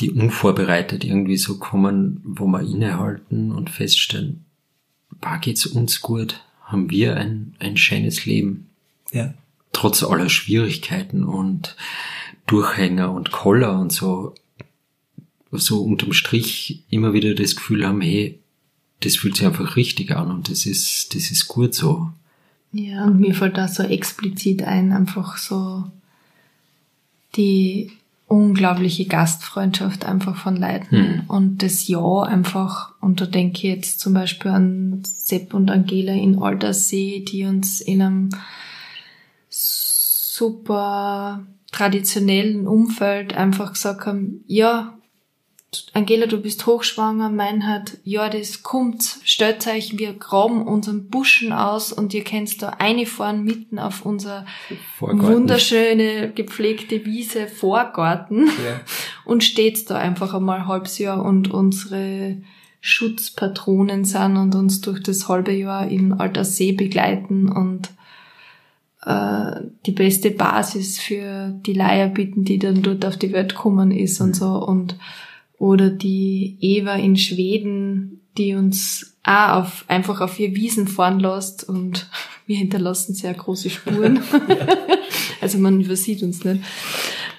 [0.00, 4.44] die unvorbereitet irgendwie so kommen, wo wir innehalten und feststellen,
[5.20, 6.44] bah, geht's uns gut?
[6.62, 8.68] Haben wir ein, ein schönes Leben?
[9.10, 9.32] Ja.
[9.72, 11.76] trotz aller Schwierigkeiten und
[12.46, 14.34] Durchhänger und Koller und so,
[15.50, 18.38] so unterm Strich immer wieder das Gefühl haben, hey,
[19.00, 22.10] das fühlt sich einfach richtig an und das ist, das ist gut so.
[22.72, 25.84] Ja, und mir fällt da so explizit ein, einfach so
[27.36, 27.92] die
[28.28, 31.22] unglaubliche Gastfreundschaft einfach von Leuten Hm.
[31.28, 36.12] und das Ja einfach, und da denke ich jetzt zum Beispiel an Sepp und Angela
[36.12, 38.28] in Alterssee, die uns in einem
[39.48, 44.94] super traditionellen Umfeld einfach gesagt haben, ja,
[45.92, 51.52] Angela, du bist hochschwanger, mein hat, ja, das kommt, stellt euch, wir graben unseren Buschen
[51.52, 54.46] aus und ihr könnt da reinfahren mitten auf unser
[54.96, 55.34] Vorgarten.
[55.34, 58.46] wunderschöne, gepflegte Wiese, Vorgarten.
[58.46, 58.80] Ja.
[59.26, 62.38] und steht da einfach einmal ein halbes Jahr und unsere
[62.80, 67.90] Schutzpatronen sind und uns durch das halbe Jahr in Alterssee begleiten und
[69.04, 74.20] äh, die beste Basis für die Leierbitten, die dann dort auf die Welt kommen ist
[74.22, 74.64] und so.
[74.64, 74.96] Und
[75.58, 81.68] oder die Eva in Schweden, die uns auch auf, einfach auf ihr Wiesen fahren lässt
[81.68, 82.08] und
[82.46, 84.22] wir hinterlassen sehr große Spuren.
[85.40, 86.62] also man übersieht uns nicht.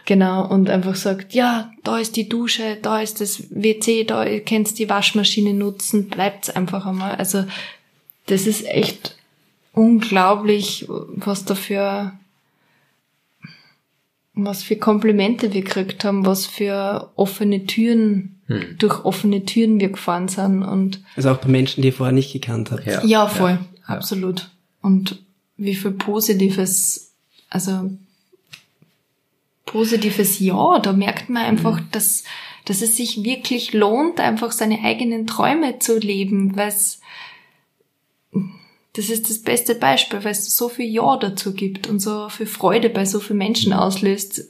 [0.05, 4.43] Genau, und einfach sagt, ja, da ist die Dusche, da ist das WC, da ihr
[4.43, 7.15] könnt die Waschmaschine nutzen, bleibt's einfach einmal.
[7.15, 7.45] Also
[8.25, 9.15] das ist echt
[9.73, 12.18] unglaublich, was dafür
[14.45, 18.78] was für Komplimente wir gekriegt haben, was für offene Türen, Hm.
[18.80, 22.34] durch offene Türen wir gefahren sind und Also auch bei Menschen, die ihr vorher nicht
[22.34, 22.86] gekannt habt.
[22.86, 23.04] Ja.
[23.06, 23.95] ja, voll, Ja.
[23.95, 24.49] absolut.
[24.82, 25.21] Und
[25.58, 27.13] wie viel positives,
[27.49, 27.91] also
[29.65, 32.23] positives Ja, da merkt man einfach, dass,
[32.65, 37.02] dass es sich wirklich lohnt, einfach seine eigenen Träume zu leben, weil es,
[38.93, 42.45] das ist das beste Beispiel, weil es so viel Ja dazu gibt und so viel
[42.47, 44.45] Freude bei so vielen Menschen auslöst,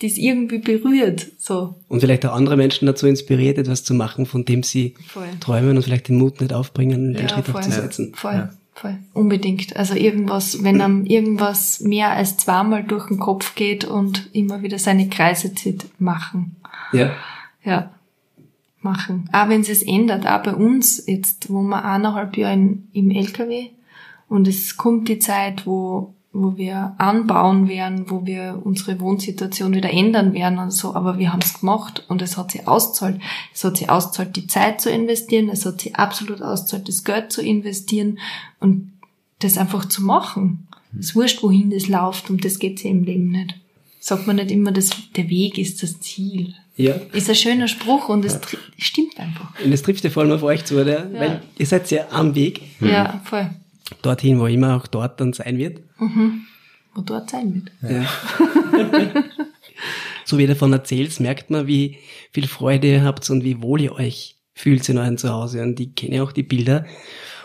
[0.00, 1.74] die es irgendwie berührt, so.
[1.88, 5.26] Und vielleicht auch andere Menschen dazu inspiriert, etwas zu machen, von dem sie Voll.
[5.40, 7.60] träumen und vielleicht den Mut nicht aufbringen, den Ja, Schritt voll.
[7.60, 8.12] auch zu setzen.
[8.14, 8.50] Voll, Ja.
[8.74, 8.96] voll.
[9.12, 9.74] Unbedingt.
[9.76, 14.78] Also irgendwas, wenn einem irgendwas mehr als zweimal durch den Kopf geht und immer wieder
[14.78, 16.54] seine Kreise zieht, machen.
[16.92, 17.10] Ja.
[17.64, 17.90] Ja.
[18.88, 19.28] Machen.
[19.32, 23.10] Auch wenn es es ändert, auch bei uns jetzt, wo wir eineinhalb Jahre in, im
[23.10, 23.68] LKW
[24.28, 29.90] und es kommt die Zeit, wo wo wir anbauen werden, wo wir unsere Wohnsituation wieder
[29.90, 33.20] ändern werden und so, aber wir haben es gemacht und es hat sie auszahlt.
[33.54, 37.32] Es hat sie auszahlt, die Zeit zu investieren, es hat sie absolut auszahlt, das Geld
[37.32, 38.18] zu investieren
[38.60, 38.92] und
[39.38, 40.68] das einfach zu machen.
[40.98, 43.54] Es ist wurscht, wohin das läuft und das geht sie im Leben nicht.
[44.00, 46.54] Sagt man nicht immer, dass der Weg ist das Ziel.
[46.78, 46.94] Ja.
[47.12, 48.58] Ist ein schöner Spruch und es ja.
[48.78, 49.52] stimmt einfach.
[49.62, 51.10] Und es trifft ja vor allem auf euch zu, oder?
[51.10, 51.20] Ja.
[51.20, 52.62] Weil ihr seid ja am Weg.
[52.80, 53.50] Ja, voll.
[54.02, 55.80] Dorthin, wo immer auch dort dann sein wird.
[55.98, 56.42] Mhm.
[56.94, 57.92] Wo dort sein wird.
[57.92, 58.06] Ja.
[60.24, 61.98] so wie ihr davon erzählt, merkt man, wie
[62.30, 65.62] viel Freude ihr habt und wie wohl ihr euch fühlt in eurem Zuhause.
[65.62, 66.86] Und ich kenne auch die Bilder.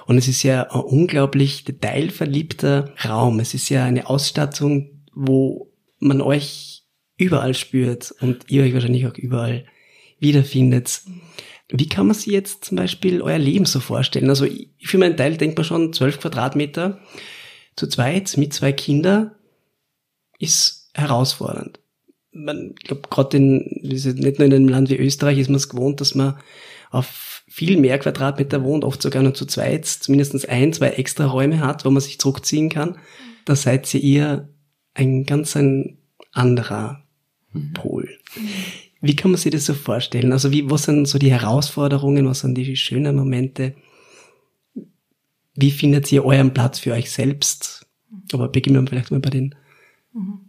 [0.05, 3.39] Und es ist ja ein unglaublich detailverliebter Raum.
[3.39, 6.72] Es ist ja eine Ausstattung, wo man euch
[7.23, 9.65] überall spürt und ihr euch wahrscheinlich auch überall
[10.19, 11.01] wiederfindet.
[11.69, 14.29] Wie kann man sich jetzt zum Beispiel euer Leben so vorstellen?
[14.29, 16.99] Also ich für meinen Teil denke man schon, zwölf Quadratmeter
[17.75, 19.31] zu zweit mit zwei Kindern
[20.39, 21.79] ist herausfordernd.
[22.31, 25.69] Man, ich glaube, gerade in, nicht nur in einem Land wie Österreich ist man es
[25.69, 26.35] gewohnt, dass man
[26.91, 31.59] auf viel mehr Quadratmeter wohnt, oft sogar nur zu zweit, zumindest ein, zwei extra Räume
[31.59, 32.97] hat, wo man sich zurückziehen kann.
[33.45, 34.49] Da seid ihr
[34.93, 35.99] ein ganz ein
[36.31, 37.02] anderer.
[37.73, 38.09] Pol.
[39.01, 40.31] Wie kann man sich das so vorstellen?
[40.31, 43.75] Also wie, was sind so die Herausforderungen, was sind die schönen Momente?
[45.55, 47.85] Wie findet ihr euren Platz für euch selbst?
[48.31, 49.55] Aber beginnen wir vielleicht mal bei den
[50.13, 50.39] mhm.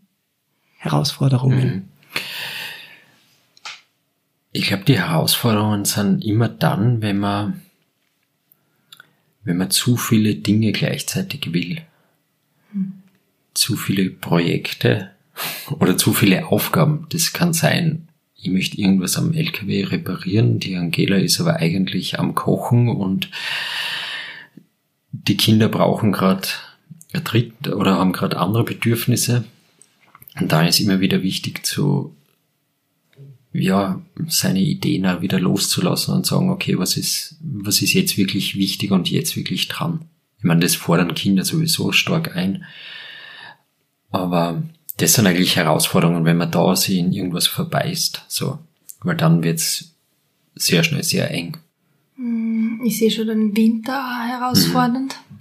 [0.79, 1.75] Herausforderungen.
[1.75, 1.89] Mhm.
[4.53, 7.63] Ich glaube, die Herausforderungen sind immer dann, wenn man,
[9.43, 11.83] wenn man zu viele Dinge gleichzeitig will.
[12.73, 13.05] Mhm
[13.55, 15.11] zu viele Projekte
[15.79, 17.07] oder zu viele Aufgaben.
[17.11, 22.35] Das kann sein, ich möchte irgendwas am LKW reparieren, die Angela ist aber eigentlich am
[22.35, 23.31] Kochen und
[25.13, 26.49] die Kinder brauchen gerade
[27.23, 29.45] Dritt oder haben gerade andere Bedürfnisse.
[30.39, 32.15] Und da ist immer wieder wichtig zu,
[33.53, 38.57] ja, seine Ideen auch wieder loszulassen und sagen, okay, was ist, was ist jetzt wirklich
[38.57, 40.07] wichtig und jetzt wirklich dran?
[40.39, 42.65] Ich meine, das fordern Kinder sowieso stark ein.
[44.11, 44.63] Aber
[44.97, 48.59] das sind eigentlich Herausforderungen, wenn man da sich in irgendwas verbeißt, so.
[49.03, 49.95] Weil dann wird's
[50.55, 51.57] sehr schnell sehr eng.
[52.17, 55.17] Hm, ich sehe schon den Winter herausfordernd.
[55.29, 55.37] Mhm.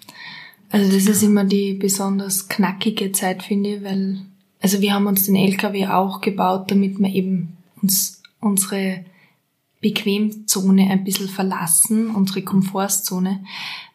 [0.72, 4.22] Also das ist immer die besonders knackige Zeit, finde ich, weil,
[4.60, 9.06] also wir haben uns den LKW auch gebaut, damit wir eben uns unsere
[9.82, 13.44] Bequemzone ein bisschen verlassen, unsere Komfortzone,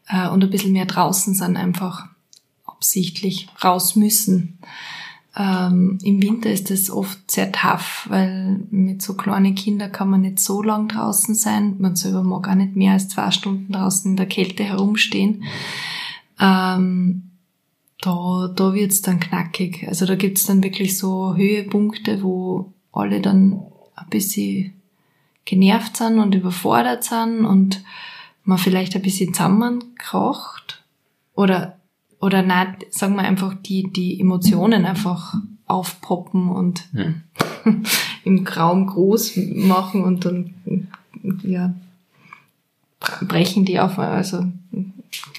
[0.08, 2.06] äh, und ein bisschen mehr draußen sind einfach
[2.64, 4.58] absichtlich raus müssen.
[5.38, 10.22] Ähm, Im Winter ist es oft sehr tough, weil mit so kleinen Kindern kann man
[10.22, 11.76] nicht so lang draußen sein.
[11.78, 15.44] Man selber mag auch nicht mehr als zwei Stunden draußen in der Kälte herumstehen.
[16.40, 17.30] Ähm,
[18.00, 19.86] da, da wird's dann knackig.
[19.86, 23.62] Also da gibt's dann wirklich so Höhepunkte, wo alle dann
[23.94, 24.72] ein bisschen
[25.44, 27.84] genervt sind und überfordert sind und
[28.42, 30.82] man vielleicht ein bisschen zusammenkracht
[31.34, 31.77] oder
[32.20, 35.34] oder na, sagen wir einfach, die, die Emotionen einfach
[35.66, 37.14] aufpoppen und ja.
[38.24, 40.54] im Raum groß machen und dann,
[41.42, 41.74] ja,
[43.20, 44.44] brechen die auf, also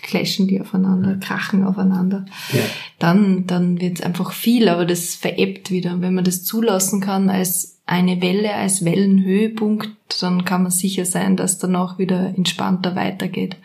[0.01, 2.25] clashen die aufeinander, krachen aufeinander.
[2.51, 2.61] Ja.
[2.97, 5.93] Dann, dann wird es einfach viel, aber das verebbt wieder.
[5.93, 11.05] Und wenn man das zulassen kann als eine Welle, als Wellenhöhepunkt, dann kann man sicher
[11.05, 13.57] sein, dass danach wieder entspannter weitergeht.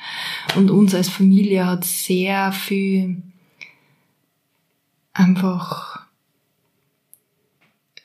[0.56, 3.22] Und uns als Familie hat sehr viel
[5.12, 6.04] einfach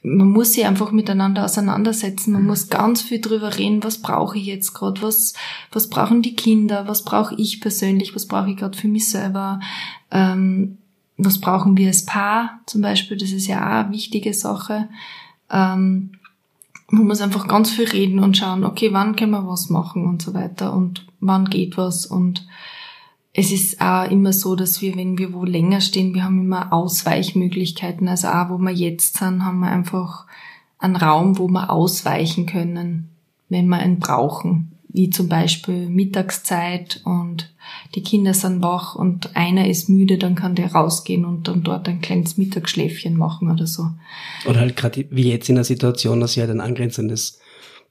[0.02, 2.32] man muss sich einfach miteinander auseinandersetzen.
[2.32, 5.34] Man muss ganz viel drüber reden, was brauche ich jetzt gerade, was,
[5.74, 9.60] was brauchen die Kinder, was brauche ich persönlich, was brauche ich gerade für mich selber,
[10.10, 10.78] ähm,
[11.18, 14.88] was brauchen wir als Paar zum Beispiel, das ist ja auch eine wichtige Sache.
[15.52, 16.12] Ähm,
[16.92, 20.22] man muss einfach ganz viel reden und schauen, okay, wann können wir was machen und
[20.22, 22.48] so weiter und wann geht was und
[23.34, 26.74] es ist auch immer so, dass wir, wenn wir wo länger stehen, wir haben immer
[26.74, 28.08] Ausweichmöglichkeiten.
[28.08, 30.26] Also auch wo wir jetzt sind, haben wir einfach
[30.80, 33.10] einen Raum, wo wir ausweichen können,
[33.48, 34.72] wenn wir ihn brauchen.
[34.88, 37.54] Wie zum Beispiel Mittagszeit und
[37.96, 41.88] die Kinder sind wach und einer ist müde, dann kann der rausgehen und dann dort
[41.88, 43.88] ein kleines Mittagsschläfchen machen oder so.
[44.46, 47.40] Oder halt gerade wie jetzt in der Situation, dass ihr halt ein angrenzendes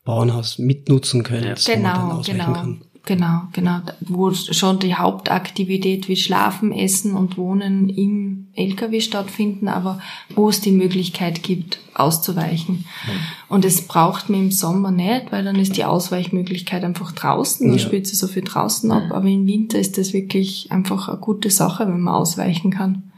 [0.05, 1.65] Bauernhaus mitnutzen könnt.
[1.67, 2.53] Genau, genau.
[2.53, 2.83] Kann.
[3.05, 3.81] Genau, genau.
[4.01, 10.01] Wo schon die Hauptaktivität wie Schlafen, Essen und Wohnen im LKW stattfinden, aber
[10.35, 12.77] wo es die Möglichkeit gibt, auszuweichen.
[12.77, 13.21] Mhm.
[13.49, 17.79] Und es braucht man im Sommer nicht, weil dann ist die Ausweichmöglichkeit einfach draußen, dann
[17.79, 17.83] ja.
[17.83, 21.51] spielt sie so viel draußen ab, aber im Winter ist das wirklich einfach eine gute
[21.51, 23.11] Sache, wenn man ausweichen kann.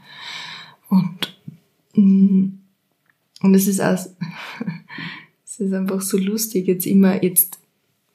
[0.89, 1.35] Und,
[1.95, 2.45] mm,
[3.41, 3.97] und es ist auch,
[5.45, 7.60] es ist einfach so lustig, jetzt immer, jetzt,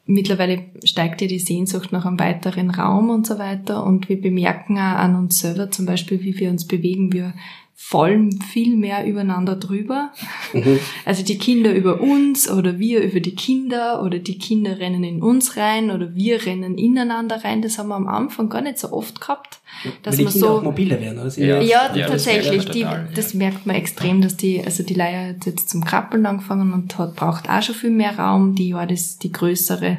[0.06, 4.78] mittlerweile steigt ja die Sehnsucht nach einem weiteren Raum und so weiter und wir bemerken
[4.78, 7.12] auch an uns selber zum Beispiel, wie wir uns bewegen.
[7.12, 7.34] Wir
[7.78, 10.10] fallen viel mehr übereinander drüber.
[10.52, 10.78] Mhm.
[11.04, 15.22] Also die Kinder über uns oder wir über die Kinder oder die Kinder rennen in
[15.22, 17.62] uns rein oder wir rennen ineinander rein.
[17.62, 19.60] Das haben wir am Anfang gar nicht so oft gehabt.
[20.02, 21.38] Dass Weil die Kinder so, auch mobiler werden, oder?
[21.38, 22.64] Ja, ja, ja, tatsächlich.
[22.64, 26.26] Das, die, das merkt man extrem, dass die, also die Leier hat jetzt zum Krabbeln
[26.26, 28.54] angefangen und hat, braucht auch schon viel mehr Raum.
[28.54, 29.98] Die war das, die größere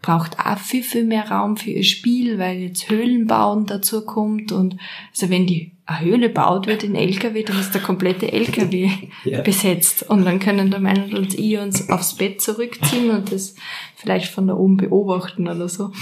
[0.00, 4.76] braucht auch viel, viel mehr Raum für ihr Spiel, weil jetzt Höhlenbauen dazu kommt und
[5.10, 8.90] also wenn die eine Höhle baut wird in LKW, dann ist der komplette LKW
[9.24, 9.40] ja.
[9.40, 13.54] besetzt und dann können der Meinung und ich uns aufs Bett zurückziehen und das
[13.96, 15.92] vielleicht von da oben beobachten oder so.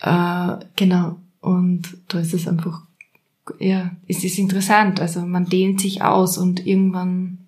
[0.00, 1.16] Äh, genau.
[1.40, 2.82] Und da ist es einfach,
[3.58, 5.00] ja, es ist interessant.
[5.00, 7.38] Also man dehnt sich aus und irgendwann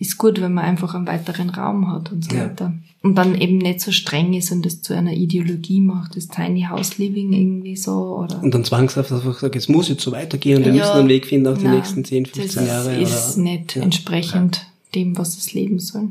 [0.00, 2.44] ist gut, wenn man einfach einen weiteren Raum hat und so ja.
[2.44, 2.74] weiter.
[3.00, 6.66] Und dann eben nicht so streng ist und das zu einer Ideologie macht, das Tiny
[6.68, 8.42] House Living irgendwie so, oder?
[8.42, 11.08] Und dann zwangshaft einfach sagt, es muss jetzt so weitergehen und wir ja, müssen einen
[11.08, 13.00] Weg finden auch die nächsten 10, 15 das Jahre.
[13.00, 13.44] Das ist oder?
[13.44, 13.82] nicht ja.
[13.82, 16.10] entsprechend dem, was es leben soll.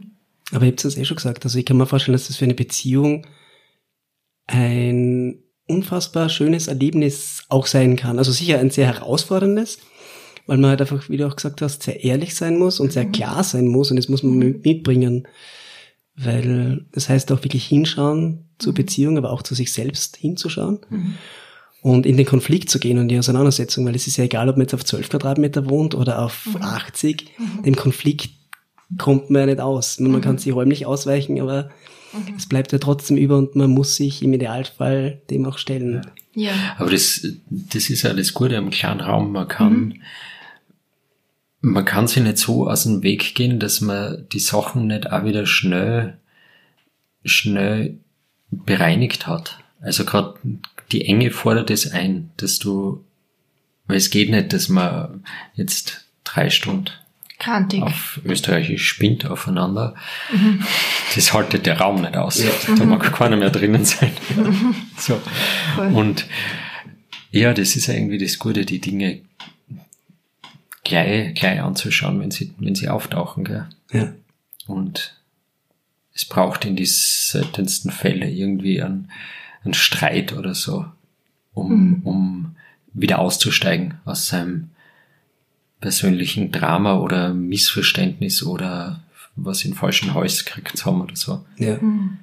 [0.51, 2.45] Aber ihr habt es eh schon gesagt, also ich kann mir vorstellen, dass das für
[2.45, 3.25] eine Beziehung
[4.45, 8.17] ein unfassbar schönes Erlebnis auch sein kann.
[8.17, 9.79] Also sicher ein sehr herausforderndes,
[10.45, 13.05] weil man halt einfach, wie du auch gesagt hast, sehr ehrlich sein muss und sehr
[13.05, 13.11] mhm.
[13.11, 14.61] klar sein muss und das muss man mhm.
[14.63, 15.27] mitbringen.
[16.17, 18.77] Weil das heißt auch wirklich hinschauen zur mhm.
[18.77, 20.79] Beziehung, aber auch zu sich selbst hinzuschauen.
[20.89, 21.13] Mhm.
[21.81, 24.57] Und in den Konflikt zu gehen und die Auseinandersetzung, weil es ist ja egal, ob
[24.57, 26.61] man jetzt auf 12 Quadratmeter wohnt oder auf mhm.
[26.61, 27.63] 80, mhm.
[27.63, 28.31] dem Konflikt
[28.97, 29.99] kommt man ja nicht aus.
[29.99, 31.69] Man kann sich räumlich ausweichen, aber
[32.35, 36.01] es bleibt ja trotzdem über und man muss sich im Idealfall dem auch stellen.
[36.33, 36.51] Ja.
[36.77, 39.31] Aber das, das ist ja das Gute im kleinen Raum.
[39.31, 40.01] Man kann
[41.67, 45.25] man kann sich nicht so aus dem Weg gehen, dass man die Sachen nicht auch
[45.25, 46.17] wieder schnell,
[47.25, 47.97] schnell
[48.49, 49.59] bereinigt hat.
[49.81, 50.35] Also gerade
[50.91, 53.03] die Enge fordert es ein, dass du,
[53.87, 55.23] weil es geht nicht, dass man
[55.55, 56.89] jetzt drei Stunden
[57.37, 57.83] Kantig.
[57.83, 59.95] auf Österreichisch spinnt aufeinander.
[60.31, 60.63] Mhm.
[61.15, 62.41] Das haltet der Raum nicht aus.
[62.43, 62.49] Ja.
[62.75, 64.11] Da mag keiner mehr drinnen sein.
[64.35, 64.75] Mhm.
[64.97, 65.21] so.
[65.93, 66.25] Und
[67.31, 69.21] ja, das ist ja irgendwie das Gute, die Dinge
[70.87, 73.43] gleich, gleich anzuschauen, wenn sie, wenn sie auftauchen.
[73.43, 73.67] Gell?
[73.91, 74.13] Ja.
[74.67, 75.15] Und
[76.13, 79.11] es braucht in die seltensten Fälle irgendwie einen,
[79.63, 80.85] einen Streit oder so,
[81.53, 82.01] um, mhm.
[82.03, 82.55] um
[82.93, 84.69] wieder auszusteigen aus seinem
[85.79, 89.03] persönlichen Drama oder Missverständnis oder
[89.35, 91.45] was in falschen Hals gekriegt haben oder so.
[91.57, 91.77] Ja.
[91.77, 92.17] Mhm.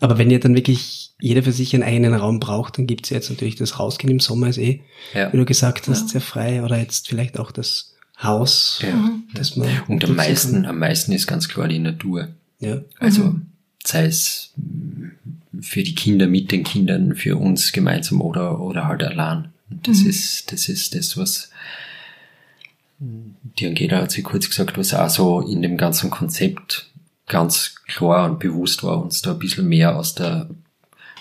[0.00, 3.30] Aber wenn ihr dann wirklich jeder für sich einen eigenen Raum braucht, dann gibt's jetzt
[3.30, 4.82] natürlich das Rausgehen im Sommer ist eh,
[5.14, 5.32] ja.
[5.32, 6.08] wie du gesagt hast, ja.
[6.08, 9.10] sehr frei oder jetzt vielleicht auch das Haus, ja.
[9.34, 9.68] Das man.
[9.86, 12.28] Und am meisten, am meisten ist ganz klar die Natur.
[12.58, 12.80] Ja.
[12.98, 13.46] Also, mhm.
[13.84, 14.52] sei es
[15.60, 19.48] für die Kinder, mit den Kindern, für uns gemeinsam oder, oder halt allein.
[19.70, 20.10] Das mhm.
[20.10, 21.50] ist, das ist das, was,
[22.98, 26.90] die Angela hat sie kurz gesagt, was auch so in dem ganzen Konzept
[27.26, 30.48] ganz klar und bewusst war, uns da ein bisschen mehr aus der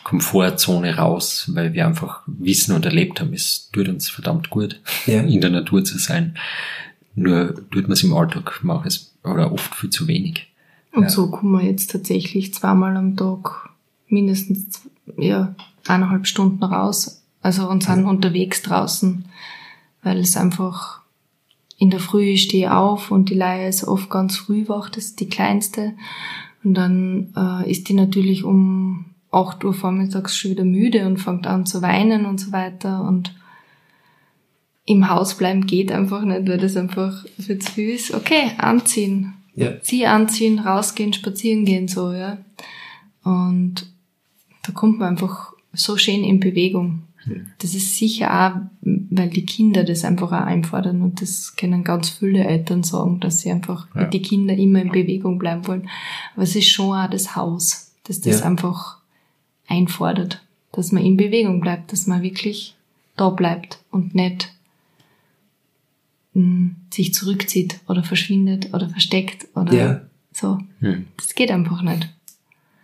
[0.04, 5.22] Komfortzone raus, weil wir einfach wissen und erlebt haben, es tut uns verdammt gut, ja.
[5.22, 6.38] in der Natur zu sein.
[7.18, 10.48] Nur tut man es im Alltag, macht es oder oft viel zu wenig.
[10.94, 11.10] Und ja.
[11.10, 13.70] so kommen wir jetzt tatsächlich zweimal am Tag
[14.08, 14.84] mindestens
[15.18, 15.56] ja,
[15.88, 17.24] eineinhalb Stunden raus.
[17.42, 18.10] Also und sind ja.
[18.10, 19.26] unterwegs draußen,
[20.04, 21.02] weil es einfach
[21.80, 25.06] in der Früh ich stehe auf und die Leier ist oft ganz früh wach, das
[25.06, 25.94] ist die kleinste.
[26.64, 31.48] Und dann äh, ist die natürlich um 8 Uhr vormittags schon wieder müde und fängt
[31.48, 33.02] an zu weinen und so weiter.
[33.02, 33.34] Und
[34.88, 38.14] im Haus bleiben geht einfach nicht, weil das einfach für zu viel ist.
[38.14, 39.34] Okay, anziehen.
[39.54, 39.74] Ja.
[39.82, 42.38] Sie anziehen, rausgehen, spazieren gehen, so, ja.
[43.24, 43.86] Und
[44.64, 47.04] da kommt man einfach so schön in Bewegung.
[47.60, 52.10] Das ist sicher auch, weil die Kinder das einfach auch einfordern und das können ganz
[52.10, 54.06] viele Eltern sagen, dass sie einfach ja.
[54.06, 55.90] die Kinder immer in Bewegung bleiben wollen.
[56.36, 58.46] Aber es ist schon auch das Haus, das das ja.
[58.46, 59.00] einfach
[59.68, 60.42] einfordert,
[60.72, 62.76] dass man in Bewegung bleibt, dass man wirklich
[63.18, 64.54] da bleibt und nicht
[66.94, 70.02] sich zurückzieht oder verschwindet oder versteckt oder ja.
[70.32, 70.60] so.
[70.80, 71.08] Hm.
[71.18, 72.10] Das geht einfach nicht.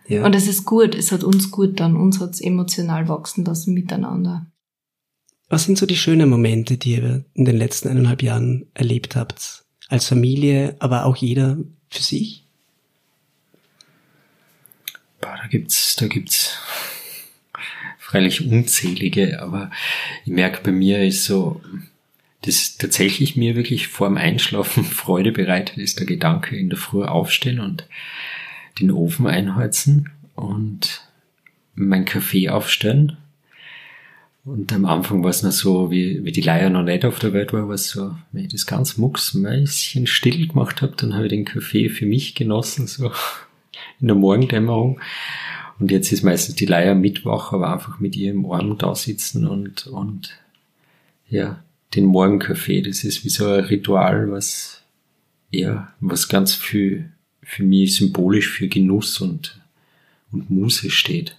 [0.06, 0.24] Ja.
[0.24, 3.72] Und es ist gut, es hat uns gut dann, uns hat es emotional wachsen lassen
[3.72, 4.46] miteinander.
[5.48, 9.64] Was sind so die schönen Momente, die ihr in den letzten eineinhalb Jahren erlebt habt?
[9.88, 11.58] Als Familie, aber auch jeder
[11.90, 12.44] für sich?
[15.20, 16.58] Boah, da gibt's, da gibt's
[17.98, 19.70] freilich unzählige, aber
[20.24, 21.60] ich merke bei mir ist so,
[22.44, 27.60] das tatsächlich mir wirklich vorm Einschlafen Freude bereitet, ist der Gedanke in der Früh aufstehen
[27.60, 27.86] und
[28.80, 31.08] den Ofen einheizen und
[31.74, 33.16] mein Kaffee aufstellen.
[34.44, 37.32] Und am Anfang war es noch so, wie, wie die Leier noch nicht auf der
[37.32, 41.24] Welt war, war es so, wenn ich das ganz mucksmäuschen still gemacht habe, dann habe
[41.24, 43.10] ich den Kaffee für mich genossen, so
[44.00, 45.00] in der Morgendämmerung.
[45.78, 49.46] Und jetzt ist meistens die Leier Mittwoch, aber einfach mit ihr im Arm da sitzen
[49.46, 50.38] und, und
[51.28, 51.64] ja,
[51.94, 54.82] den Morgenkaffee, das ist wie so ein Ritual, was
[55.50, 59.60] ja, was ganz viel für mich symbolisch für Genuss und,
[60.32, 61.36] und Muße steht.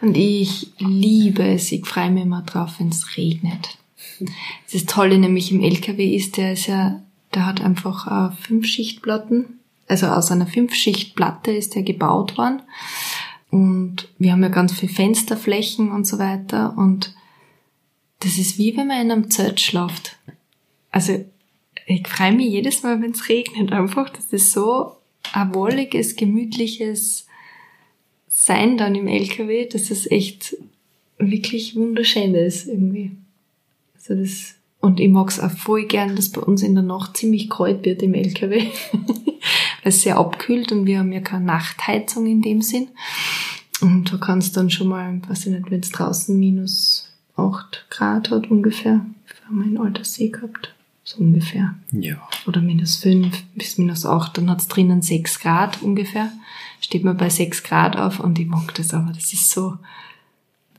[0.00, 3.78] Und ich liebe es, ich freue mich immer drauf, wenn es regnet.
[4.72, 7.02] Das Tolle nämlich im LKW ist, der ist ja,
[7.34, 9.58] der hat einfach äh, fünf Schichtplatten.
[9.88, 12.62] Also aus einer Fünf-Schicht-Platte ist der gebaut worden.
[13.50, 16.76] Und wir haben ja ganz viele Fensterflächen und so weiter.
[16.78, 17.14] Und
[18.22, 20.16] das ist wie wenn man in einem Zelt schlaft.
[20.90, 21.24] Also
[21.86, 23.72] ich freue mich jedes Mal, wenn es regnet.
[23.72, 24.92] Einfach, das ist so
[25.32, 27.26] ein wolliges, gemütliches
[28.28, 30.56] sein dann im LKW, dass es echt
[31.18, 33.12] wirklich wunderschön ist irgendwie.
[33.94, 37.16] Also das, und ich mag es auch voll gern, dass bei uns in der Nacht
[37.16, 39.34] ziemlich kalt wird im LKW, weil
[39.84, 42.88] es sehr abkühlt und wir haben ja keine Nachtheizung in dem Sinn.
[43.80, 47.01] Und da kann es dann schon mal, weiß ich nicht, wenn es draußen minus
[47.36, 50.74] acht Grad hat ungefähr, wir haben einen alter See gehabt,
[51.04, 51.74] so ungefähr.
[51.92, 52.16] Ja.
[52.46, 56.30] Oder minus fünf bis minus acht, dann hat es drinnen sechs Grad ungefähr
[56.82, 59.12] steht man bei 6 Grad auf und ich mag das aber.
[59.14, 59.78] Das ist so,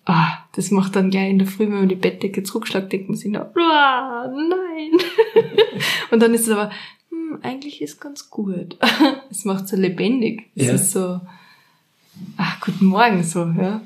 [0.06, 3.18] ah, das macht dann gleich in der Früh, wenn man die Bettdecke zurückschlägt, denkt man
[3.18, 5.00] sich noch, ah, nein.
[6.12, 6.72] und dann ist es aber,
[7.10, 8.78] hm, eigentlich ist ganz gut.
[9.32, 10.52] Es macht so lebendig.
[10.56, 10.74] Es Ja.
[10.74, 11.22] ist so,
[12.38, 13.82] ach, guten Morgen so, ja.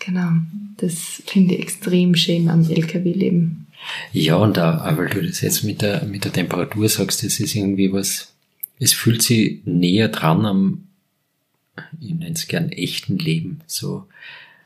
[0.00, 0.30] Genau.
[0.78, 3.66] Das finde ich extrem schön am LKW-Leben.
[4.12, 7.54] Ja, und da, weil du das jetzt mit der, mit der Temperatur sagst, das ist
[7.54, 8.32] irgendwie was,
[8.78, 10.88] es fühlt sich näher dran am,
[12.00, 14.06] ich nenne es gern echten Leben, so.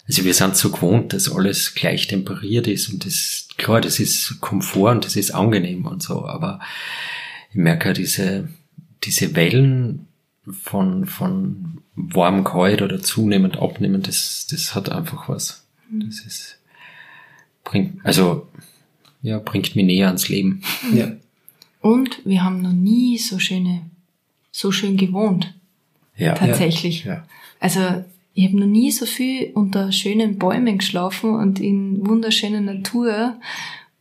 [0.06, 4.38] Also wir sind so gewohnt, dass alles gleich temperiert ist und das, klar, das ist
[4.40, 6.60] Komfort und das ist angenehm und so, aber
[7.50, 8.48] ich merke diese,
[9.04, 10.06] diese Wellen
[10.50, 15.66] von, von warm, kalt oder zunehmend, abnehmend, das, das hat einfach was.
[15.90, 16.58] Das ist,
[17.62, 18.48] bringt, also,
[19.22, 20.62] ja, bringt mich näher ans Leben.
[20.92, 21.12] Ja.
[21.80, 23.82] Und wir haben noch nie so schöne,
[24.50, 25.54] so schön gewohnt.
[26.16, 26.34] Ja.
[26.34, 27.04] Tatsächlich.
[27.04, 27.26] Ja.
[27.60, 33.38] Also ich habe noch nie so viel unter schönen Bäumen geschlafen und in wunderschöner Natur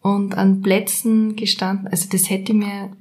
[0.02, 1.88] und an Plätzen gestanden.
[1.88, 2.92] Also das hätte mir,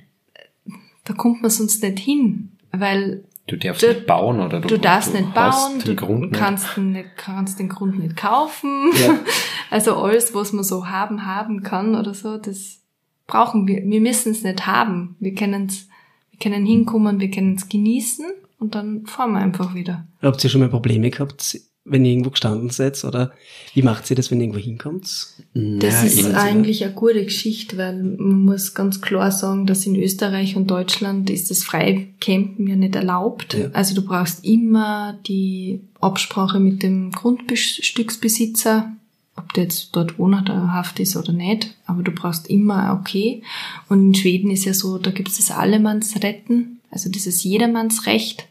[1.05, 4.79] da kommt man sonst nicht hin, weil Du darfst Du- nicht bauen oder du, du
[4.79, 6.35] darfst nicht hast bauen, den du Grund nicht.
[6.35, 8.91] kannst, den nicht, kannst den Grund nicht kaufen.
[9.03, 9.19] Ja.
[9.71, 12.83] Also alles, was man so haben, haben kann oder so, das
[13.27, 13.83] brauchen wir.
[13.87, 15.17] Wir müssen es nicht haben.
[15.19, 15.89] Wir können es,
[16.31, 18.27] wir können hinkommen, wir können es genießen
[18.59, 20.07] und dann fahren wir einfach wieder.
[20.21, 23.03] Habt ihr schon mal Probleme gehabt, wenn ihr irgendwo gestanden seid?
[23.05, 23.33] Oder
[23.75, 25.05] wie macht ihr das, wenn ihr irgendwo hinkommt?
[25.05, 29.97] Das Ja, ist eigentlich eine gute Geschichte, weil man muss ganz klar sagen, dass in
[29.97, 33.55] Österreich und Deutschland ist das Freicampen ja nicht erlaubt.
[33.55, 33.71] Ja.
[33.73, 38.93] Also du brauchst immer die Absprache mit dem Grundstücksbesitzer,
[39.37, 43.43] ob der jetzt dort wohnhaft ist oder nicht, aber du brauchst immer okay.
[43.89, 48.47] Und in Schweden ist ja so, da gibt es das Allemannsretten, also dieses Jedermannsrecht.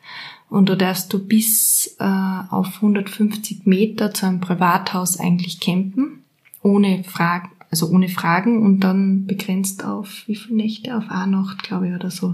[0.51, 6.23] Und da darfst du bis äh, auf 150 Meter zu einem Privathaus eigentlich campen,
[6.61, 10.97] ohne Fragen, also ohne Fragen und dann begrenzt auf wie viele Nächte?
[10.97, 12.33] Auf eine Nacht, glaube ich, oder so.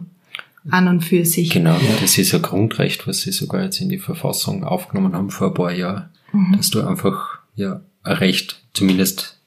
[0.72, 1.52] An und für sich.
[1.52, 5.48] Genau, das ist ein Grundrecht, was sie sogar jetzt in die Verfassung aufgenommen haben vor
[5.50, 6.54] ein paar Jahren, Mhm.
[6.58, 9.38] dass du einfach ja ein Recht zumindest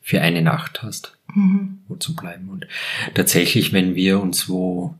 [0.00, 1.78] für eine Nacht hast, Mhm.
[1.88, 2.48] wo zu bleiben.
[2.48, 2.66] Und
[3.14, 4.94] tatsächlich, wenn wir uns wo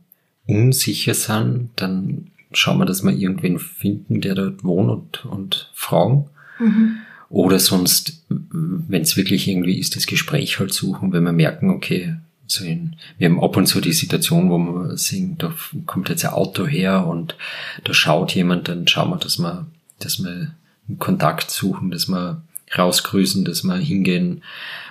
[0.47, 6.27] unsicher sind, dann schauen wir, dass wir irgendwen finden, der dort wohnt und, und fragen.
[6.59, 6.97] Mhm.
[7.29, 12.17] Oder sonst, wenn es wirklich irgendwie ist, das Gespräch halt suchen, wenn wir merken, okay,
[12.49, 15.55] so in, wir haben ab und zu die Situation, wo wir sehen, da
[15.87, 17.37] kommt jetzt ein Auto her und
[17.85, 19.67] da schaut jemand, dann schauen wir, dass wir,
[20.01, 20.53] dass wir
[20.89, 22.43] einen Kontakt suchen, dass wir
[22.77, 24.43] rausgrüßen, dass wir hingehen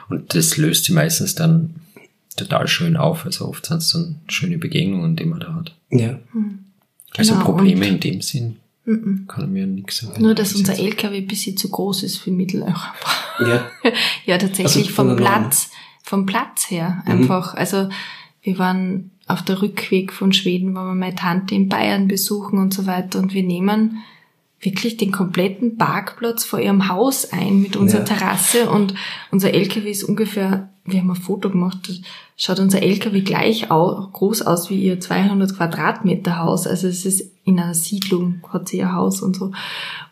[0.07, 1.75] und das löst sie meistens dann
[2.37, 3.25] total schön auf.
[3.25, 5.75] Also oft sind es dann schöne Begegnungen, die man da hat.
[5.91, 6.19] Ja.
[6.41, 6.49] Also
[7.15, 9.25] Genau, Probleme und- in dem Sinn Mhm.
[9.27, 10.21] kann mir nichts sagen.
[10.21, 12.91] Nur, dass unser LKW ein bisschen zu groß ist für Mitteleuropa.
[13.39, 13.65] Ja.
[14.25, 15.15] Ja, tatsächlich Also vom.
[15.15, 15.69] Platz,
[16.03, 17.11] vom Platz her Mhm.
[17.11, 17.53] einfach.
[17.53, 17.89] Also
[18.41, 22.73] wir waren auf der Rückweg von Schweden, waren wir meine Tante in Bayern besuchen und
[22.73, 23.97] so weiter und wir nehmen
[24.61, 28.05] wirklich den kompletten Parkplatz vor ihrem Haus ein mit unserer Ja.
[28.05, 28.93] Terrasse und
[29.31, 32.01] unser LKW ist ungefähr, wir haben ein Foto gemacht,
[32.35, 36.67] schaut unser LKW gleich au groß aus wie ihr 200 Quadratmeter Haus.
[36.67, 39.51] Also es ist in einer Siedlung, hat sie ihr Haus und so.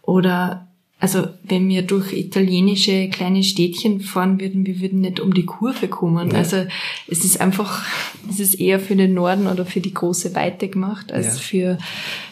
[0.01, 0.67] Oder
[0.99, 5.87] also wenn wir durch italienische kleine Städtchen fahren würden, wir würden nicht um die Kurve
[5.87, 6.31] kommen.
[6.31, 6.37] Ja.
[6.37, 6.65] Also
[7.07, 7.85] es ist einfach,
[8.29, 11.33] es ist eher für den Norden oder für die große Weite gemacht als Ja.
[11.33, 11.77] für,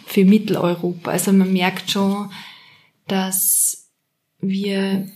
[0.08, 1.12] für Mitteleuropa.
[1.12, 2.30] Also man merkt schon,
[3.08, 3.88] dass
[4.40, 5.08] wir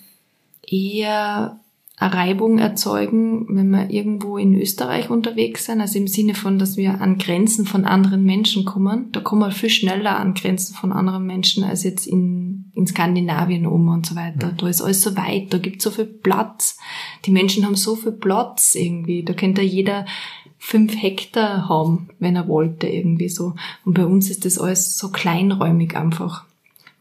[0.61, 1.59] eher
[1.99, 6.77] eine Reibung erzeugen, wenn wir irgendwo in Österreich unterwegs sind, also im Sinne von, dass
[6.77, 9.11] wir an Grenzen von anderen Menschen kommen.
[9.11, 12.48] Da kommen wir viel schneller an Grenzen von anderen Menschen als jetzt in,
[12.79, 14.53] in Skandinavien um und so weiter.
[14.55, 16.77] Da ist alles so weit, da gibt so viel Platz.
[17.25, 19.23] Die Menschen haben so viel Platz irgendwie.
[19.23, 20.05] Da könnte jeder
[20.57, 23.55] fünf Hektar haben, wenn er wollte, irgendwie so.
[23.85, 26.45] Und bei uns ist das alles so kleinräumig einfach.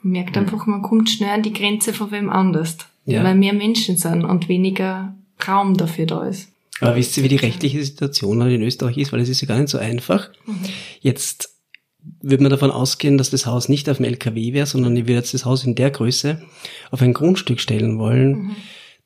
[0.03, 2.77] Man merkt einfach, man kommt schnell an die Grenze von wem anders.
[3.05, 3.25] Ja.
[3.25, 5.15] Weil mehr Menschen sind und weniger
[5.47, 6.51] Raum dafür da ist.
[6.81, 9.13] Aber wisst ihr, wie die rechtliche Situation in Österreich ist?
[9.13, 10.31] Weil es ist ja gar nicht so einfach.
[11.01, 11.58] Jetzt
[12.31, 15.15] würde man davon ausgehen, dass das Haus nicht auf dem LKW wäre, sondern ich würde
[15.15, 16.43] jetzt das Haus in der Größe
[16.91, 18.57] auf ein Grundstück stellen wollen.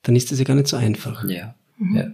[0.03, 1.25] Dann ist das ja gar nicht so einfach.
[1.29, 1.55] Ja,
[1.95, 2.11] ja.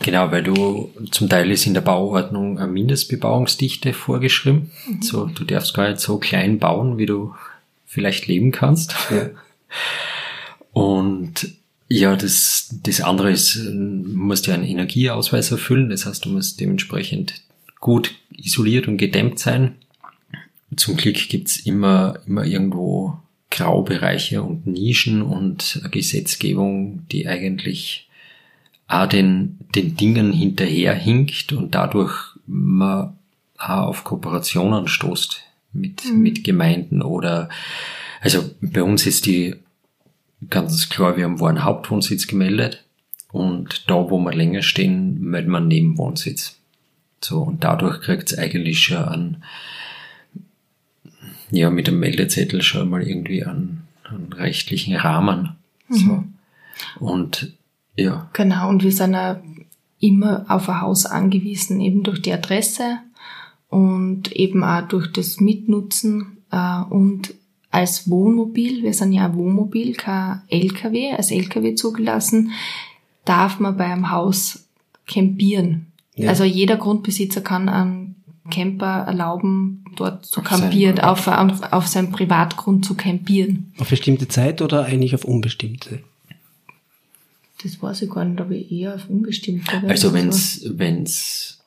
[0.00, 4.70] Genau, weil du zum Teil ist in der Bauordnung eine Mindestbebauungsdichte vorgeschrieben.
[5.00, 7.34] So, du darfst gar nicht so klein bauen, wie du
[7.86, 8.96] vielleicht leben kannst.
[9.10, 9.30] Ja.
[10.72, 11.54] Und
[11.88, 15.90] ja, das, das andere ist, du musst ja einen Energieausweis erfüllen.
[15.90, 17.34] Das heißt, du musst dementsprechend
[17.80, 19.74] gut isoliert und gedämmt sein.
[20.76, 23.18] Zum Glück gibt's immer, immer irgendwo
[23.50, 28.08] Graubereiche und Nischen und eine Gesetzgebung, die eigentlich
[28.88, 32.14] auch den, den Dingen hinterherhinkt und dadurch
[32.46, 33.16] man
[33.58, 35.42] auch auf Kooperationen stoßt
[35.72, 37.48] mit, mit Gemeinden oder,
[38.20, 39.56] also bei uns ist die
[40.50, 42.84] ganz klar, wir haben wo einen Hauptwohnsitz gemeldet
[43.30, 46.58] und da, wo wir länger stehen, meldet man Nebenwohnsitz.
[47.20, 49.44] So, und dadurch kriegt es eigentlich schon einen,
[51.52, 55.50] ja, mit dem Meldezettel schon mal irgendwie einen, einen rechtlichen Rahmen.
[55.88, 56.24] So.
[56.98, 57.52] Und
[57.96, 59.36] ja, Genau, und wir sind auch
[60.00, 62.98] immer auf ein Haus angewiesen, eben durch die Adresse
[63.68, 67.34] und eben auch durch das Mitnutzen äh, und
[67.70, 72.52] als Wohnmobil, wir sind ja ein Wohnmobil, kein LKW, als LKW zugelassen,
[73.24, 74.66] darf man bei einem Haus
[75.06, 75.86] campieren.
[76.14, 76.28] Ja.
[76.28, 78.11] Also jeder Grundbesitzer kann einen
[78.50, 83.72] Camper erlauben, dort zu Auf campieren, auf, auf, auf seinem Privatgrund zu campieren.
[83.78, 86.00] Auf bestimmte Zeit oder eigentlich auf unbestimmte?
[87.62, 89.82] Das weiß ich gar nicht, aber eher auf unbestimmte.
[89.86, 90.14] also So.
[90.14, 91.60] wenn's, wenn's,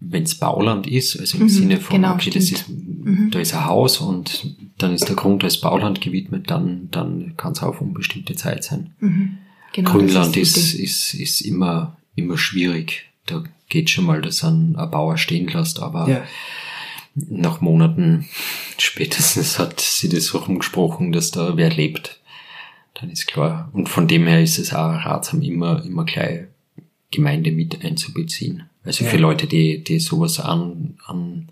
[0.00, 3.32] wenn's Bauland ist, also im Mhm, Sinne von, genau, okay, das ist, stimmt.
[3.34, 7.52] da ist ein Haus und dann ist der Grund als Bauland gewidmet, dann, dann kann
[7.52, 8.92] es auf unbestimmte Zeit sein.
[8.98, 9.38] Mhm.
[9.72, 13.09] Genau, Grünland ist, die ist, ist immer, immer schwierig.
[13.30, 16.24] Da geht schon mal, dass ein, ein Bauer stehen lässt, aber Ja.
[17.14, 18.26] nach Monaten
[18.78, 22.18] spätestens hat sie das so rumgesprochen, dass da wer lebt.
[22.94, 23.70] Dann ist klar.
[23.72, 26.44] Und von dem her ist es auch ratsam, immer, immer gleich
[27.10, 28.68] Gemeinde mit einzubeziehen.
[28.84, 29.10] Also Ja.
[29.10, 31.48] für Leute, die, die sowas an, an,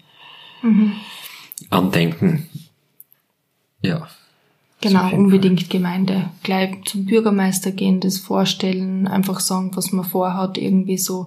[0.63, 0.93] Mhm.
[1.71, 2.49] andenken.
[3.83, 4.09] Ja.
[4.81, 6.31] Genau, unbedingt Gemeinde.
[6.45, 11.27] Gleich zum Bürgermeister gehen, das vorstellen, einfach sagen, was man vorhat, irgendwie so,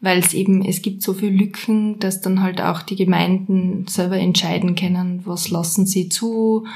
[0.00, 4.18] weil es eben, es gibt so viele Lücken, dass dann halt auch die Gemeinden selber
[4.18, 6.66] entscheiden können, was lassen sie zu.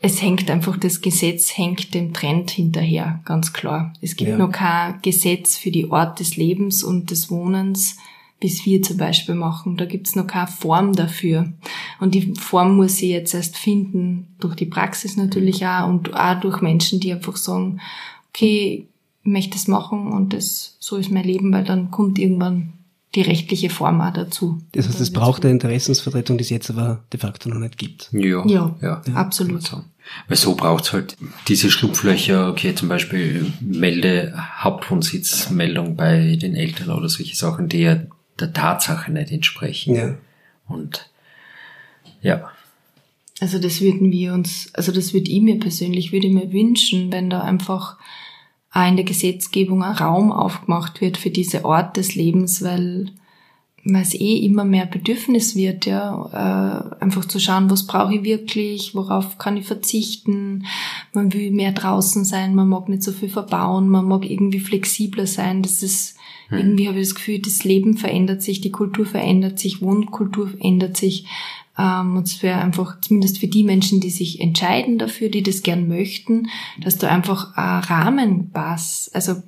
[0.00, 3.92] Es hängt einfach, das Gesetz hängt dem Trend hinterher, ganz klar.
[4.00, 4.36] Es gibt Ja.
[4.36, 7.96] noch kein Gesetz für die Ort des Lebens und des Wohnens,
[8.44, 9.78] bis wir zum Beispiel machen.
[9.78, 11.50] Da gibt's noch keine Form dafür.
[11.98, 16.38] Und die Form muss sie jetzt erst finden, durch die Praxis natürlich auch und auch
[16.40, 17.80] durch Menschen, die einfach sagen,
[18.28, 18.86] okay,
[19.22, 22.74] ich möchte das machen und das, so ist mein Leben, weil dann kommt irgendwann
[23.14, 24.60] die rechtliche Form auch dazu.
[24.72, 28.10] Das heißt, es braucht eine Interessensvertretung, die es jetzt aber de facto noch nicht gibt.
[28.12, 29.72] Ja, Ja, ja, absolut.
[30.28, 31.16] Weil so braucht's halt
[31.48, 38.02] diese Schlupflöcher, okay, zum Beispiel melde Hauptwohnsitzmeldung bei den Eltern oder solche Sachen, die ja
[38.40, 39.94] der Tatsache nicht entsprechen.
[39.94, 40.14] Ja.
[40.66, 41.10] Und
[42.20, 42.50] ja,
[43.40, 47.12] Also das würden wir uns, also das würde ich mir persönlich, würde ich mir wünschen,
[47.12, 47.98] wenn da einfach
[48.70, 53.10] auch in der Gesetzgebung ein Raum aufgemacht wird für diese Art des Lebens, weil
[53.84, 58.24] weil es eh immer mehr Bedürfnis wird, ja, äh, einfach zu schauen, was brauche ich
[58.24, 60.64] wirklich, worauf kann ich verzichten.
[61.12, 65.26] Man will mehr draußen sein, man mag nicht so viel verbauen, man mag irgendwie flexibler
[65.26, 65.62] sein.
[65.62, 66.16] Das ist
[66.48, 66.58] hm.
[66.58, 70.96] irgendwie habe ich das Gefühl, das Leben verändert sich, die Kultur verändert sich, Wohnkultur verändert
[70.96, 71.26] sich.
[71.78, 75.62] Ähm, und es wäre einfach, zumindest für die Menschen, die sich entscheiden dafür, die das
[75.62, 76.48] gern möchten,
[76.80, 79.42] dass da einfach ein Rahmen passt, also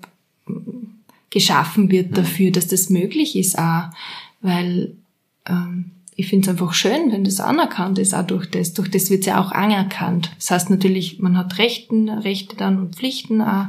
[1.30, 2.14] geschaffen wird hm.
[2.14, 3.88] dafür, dass das möglich ist auch
[4.46, 4.94] weil
[5.46, 8.72] ähm, ich finde es einfach schön, wenn das anerkannt ist, auch durch das.
[8.72, 10.30] Durch das wird es ja auch anerkannt.
[10.36, 13.66] Das heißt natürlich, man hat Rechten, Rechte dann und Pflichten auch,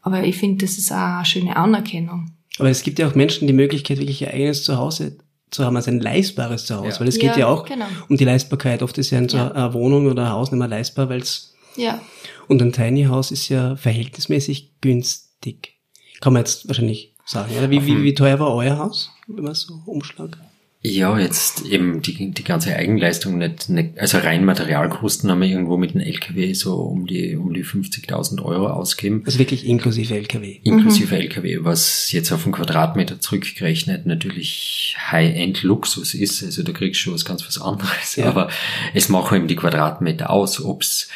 [0.00, 2.30] aber ich finde, das ist auch eine schöne Anerkennung.
[2.58, 5.18] Aber es gibt ja auch Menschen die Möglichkeit, wirklich ein eigenes Zuhause
[5.50, 7.00] zu haben, also ein leistbares Zuhause, ja.
[7.00, 7.86] weil es geht ja, ja auch genau.
[8.08, 8.82] um die Leistbarkeit.
[8.82, 9.52] Oft ist ja, ja.
[9.52, 12.00] eine Wohnung oder ein Haus nicht mehr leistbar, weil es ja.
[12.48, 15.74] und ein Tiny House ist ja verhältnismäßig günstig.
[16.20, 17.54] Kann man jetzt wahrscheinlich sagen.
[17.56, 19.11] Oder wie, wie, wie teuer war euer Haus?
[19.36, 20.38] Wenn man so umschlag?
[20.84, 25.76] Ja, jetzt eben die, die ganze Eigenleistung nicht, nicht, also rein Materialkosten haben wir irgendwo
[25.76, 29.22] mit dem LKW so um die, um die 50.000 Euro ausgeben.
[29.24, 30.58] Also wirklich inklusive LKW.
[30.64, 31.20] Inklusive mhm.
[31.20, 36.42] LKW, was jetzt auf einen Quadratmeter zurückgerechnet natürlich High-End-Luxus ist.
[36.42, 38.16] Also da kriegst du schon was ganz was anderes.
[38.16, 38.26] Ja.
[38.26, 38.50] Aber
[38.92, 41.10] es machen eben die Quadratmeter aus, ob's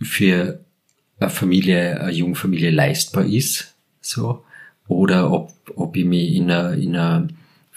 [0.00, 0.64] für
[1.20, 4.42] eine Familie, eine Jungfamilie leistbar ist, so,
[4.88, 7.28] oder ob, ob ich mich in einer, in einer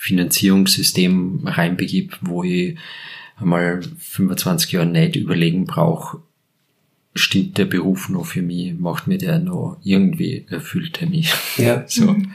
[0.05, 2.77] Finanzierungssystem reinbegib, wo ich
[3.37, 6.21] einmal 25 Jahre nicht überlegen brauche,
[7.15, 11.33] stimmt der Beruf noch für mich, macht mir der noch irgendwie, erfüllt er mich.
[11.57, 11.83] Ja.
[11.87, 12.11] so.
[12.11, 12.33] Mhm.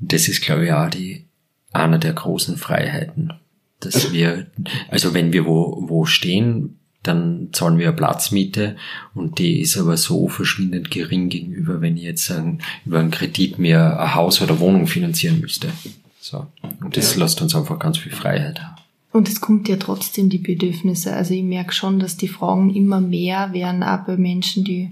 [0.00, 1.24] Das ist, glaube ich, auch die,
[1.72, 3.32] einer der großen Freiheiten,
[3.80, 4.48] dass wir,
[4.90, 8.76] also wenn wir wo, wo stehen, dann zahlen wir eine Platzmiete
[9.14, 13.58] und die ist aber so verschwindend gering gegenüber, wenn ich jetzt sagen, über einen Kredit
[13.58, 15.68] mir ein Haus oder Wohnung finanzieren müsste.
[16.26, 16.46] So.
[16.80, 17.22] Und das ja.
[17.22, 18.74] lässt uns einfach ganz viel Freiheit haben.
[19.12, 21.14] Und es kommt ja trotzdem die Bedürfnisse.
[21.14, 24.90] Also ich merke schon, dass die Fragen immer mehr werden, auch bei Menschen, die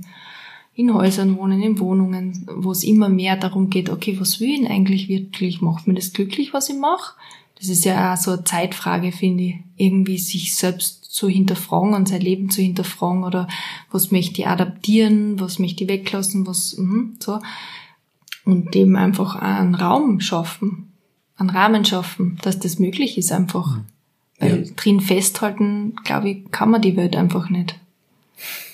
[0.77, 4.71] in Häusern wohnen, in Wohnungen, wo es immer mehr darum geht, okay, was will ich
[4.71, 5.61] eigentlich wirklich?
[5.61, 7.15] Macht mir das glücklich, was ich mache?
[7.59, 9.55] Das ist ja auch so eine Zeitfrage, finde ich.
[9.77, 13.49] Irgendwie sich selbst zu hinterfragen und sein Leben zu hinterfragen oder
[13.91, 17.41] was möchte ich adaptieren, was möchte ich weglassen, was, mh, so.
[18.45, 20.94] Und dem einfach einen Raum schaffen
[21.37, 23.77] einen Rahmen schaffen, dass das möglich ist einfach.
[23.77, 23.85] Mhm.
[24.39, 24.73] Weil ja.
[24.77, 27.79] drin festhalten, glaube ich, kann man die Welt einfach nicht.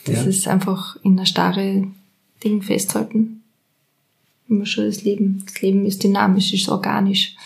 [0.04, 0.24] Das ja.
[0.24, 1.86] ist einfach in einer starre
[2.42, 3.42] Ding festhalten.
[4.48, 5.42] Immer schon das Leben.
[5.44, 7.36] Das Leben ist dynamisch, ist organisch.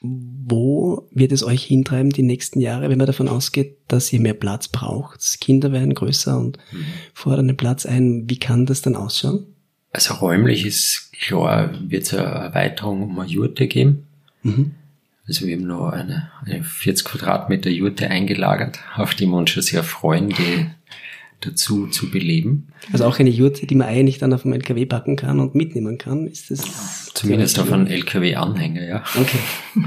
[0.00, 4.34] Wo wird es euch hintreiben die nächsten Jahre, wenn man davon ausgeht, dass ihr mehr
[4.34, 5.40] Platz braucht?
[5.40, 6.84] Kinder werden größer und mhm.
[7.14, 8.28] fordern den Platz ein.
[8.28, 9.46] Wie kann das dann ausschauen?
[9.92, 14.06] Also räumlich ist klar, wird es eine Erweiterung um eine Jurte geben.
[14.42, 14.72] Mhm.
[15.26, 19.62] Also wir haben noch eine, eine 40 Quadratmeter Jurte eingelagert, auf die wir uns schon
[19.62, 20.66] sehr freuen, die
[21.40, 22.68] dazu zu beleben.
[22.92, 25.98] Also auch eine Jurte, die man eigentlich dann auf dem LKW packen kann und mitnehmen
[25.98, 27.10] kann, ist das?
[27.14, 29.04] Zumindest auf einen LKW-Anhänger, ja.
[29.16, 29.38] Okay.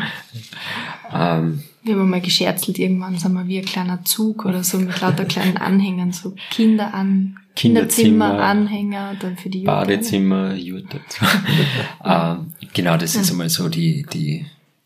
[1.13, 4.99] ähm, wir haben mal gescherzelt, irgendwann sind wir wie ein kleiner Zug oder so mit
[5.01, 9.71] lauter kleinen Anhängern, so Kinder an, Kinderzimmer, Kinderzimmer Anhänger, dann für die Jurte.
[9.71, 10.99] Badezimmer, Jurte.
[12.03, 14.45] ähm, genau, das ist einmal so die, die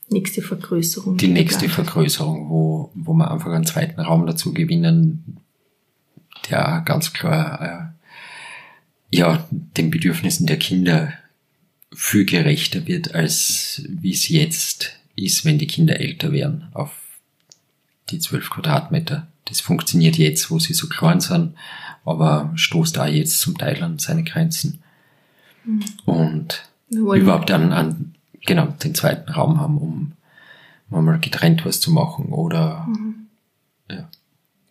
[0.09, 1.17] nächste Vergrößerung.
[1.17, 5.37] Die nächste Vergrößerung, wo, wo wir einfach einen zweiten Raum dazu gewinnen,
[6.49, 7.93] der ganz klar
[9.11, 11.13] äh, ja den Bedürfnissen der Kinder
[11.93, 16.91] viel gerechter wird, als wie es jetzt ist, wenn die Kinder älter werden, auf
[18.09, 19.27] die zwölf Quadratmeter.
[19.45, 21.55] Das funktioniert jetzt, wo sie so klein sind,
[22.05, 24.83] aber stoßt da jetzt zum Teil an seine Grenzen.
[25.65, 25.83] Mhm.
[26.05, 28.15] Und überhaupt an, an
[28.45, 30.13] genau den zweiten Raum haben, um
[30.89, 33.27] mal getrennt was zu machen oder mhm.
[33.89, 34.09] ja.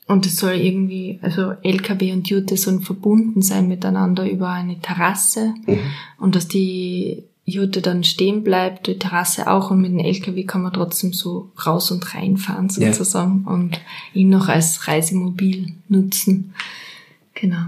[0.07, 5.55] Und es soll irgendwie, also LKW und Jute sollen verbunden sein miteinander über eine Terrasse
[5.67, 5.79] mhm.
[6.19, 10.63] und dass die Jute dann stehen bleibt, die Terrasse auch und mit dem LKW kann
[10.63, 13.53] man trotzdem so raus und reinfahren sozusagen ja.
[13.53, 13.81] und
[14.13, 16.55] ihn noch als Reisemobil nutzen.
[17.35, 17.67] Genau.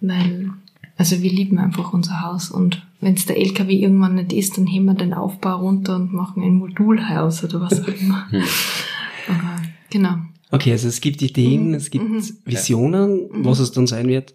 [0.00, 0.50] Weil,
[0.96, 4.66] also wir lieben einfach unser Haus und wenn es der LKW irgendwann nicht ist, dann
[4.66, 8.30] heben wir den Aufbau runter und machen ein Modulhaus oder was auch immer.
[8.30, 8.42] Hm.
[9.28, 10.16] Aber genau.
[10.50, 11.74] Okay, also es gibt Ideen, mhm.
[11.74, 12.22] es gibt mhm.
[12.44, 13.44] Visionen, mhm.
[13.44, 14.34] was es dann sein wird,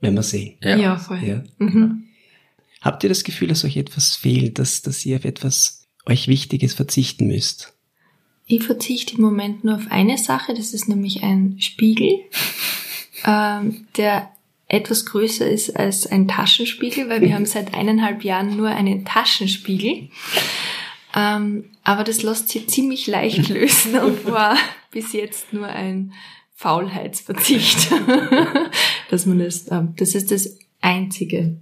[0.00, 0.56] wenn wir sehen.
[0.62, 1.22] Ja, ja voll.
[1.24, 1.42] Ja.
[1.58, 2.04] Mhm.
[2.80, 6.74] Habt ihr das Gefühl, dass euch etwas fehlt, dass, dass ihr auf etwas euch Wichtiges
[6.74, 7.74] verzichten müsst?
[8.46, 12.20] Ich verzichte im Moment nur auf eine Sache, das ist nämlich ein Spiegel,
[13.26, 14.33] ähm, der
[14.74, 20.08] etwas größer ist als ein Taschenspiegel, weil wir haben seit eineinhalb Jahren nur einen Taschenspiegel.
[21.14, 24.56] Ähm, aber das lässt sich ziemlich leicht lösen und war
[24.90, 26.12] bis jetzt nur ein
[26.54, 27.92] Faulheitsverzicht.
[29.10, 31.56] dass man das, ähm, das ist das Einzige.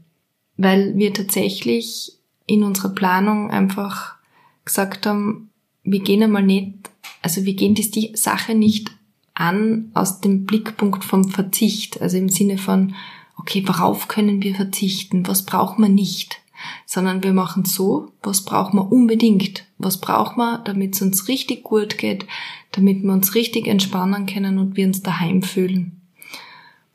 [0.57, 2.13] Weil wir tatsächlich
[2.47, 4.17] in unserer Planung einfach
[4.65, 5.51] gesagt haben,
[5.83, 6.91] wir gehen einmal nicht,
[7.21, 8.91] also wir gehen die Sache nicht
[9.35, 12.95] an aus dem Blickpunkt vom Verzicht, also im Sinne von,
[13.39, 16.41] okay, worauf können wir verzichten, was brauchen wir nicht,
[16.87, 21.65] sondern wir machen so, was brauchen wir unbedingt, was brauchen wir, damit es uns richtig
[21.65, 22.27] gut geht,
[22.73, 26.01] damit wir uns richtig entspannen können und wir uns daheim fühlen.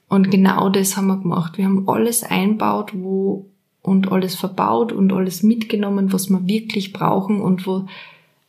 [0.10, 1.58] Und genau das haben wir gemacht.
[1.58, 3.50] Wir haben alles einbaut, wo
[3.82, 7.88] und alles verbaut und alles mitgenommen, was wir wirklich brauchen und wo,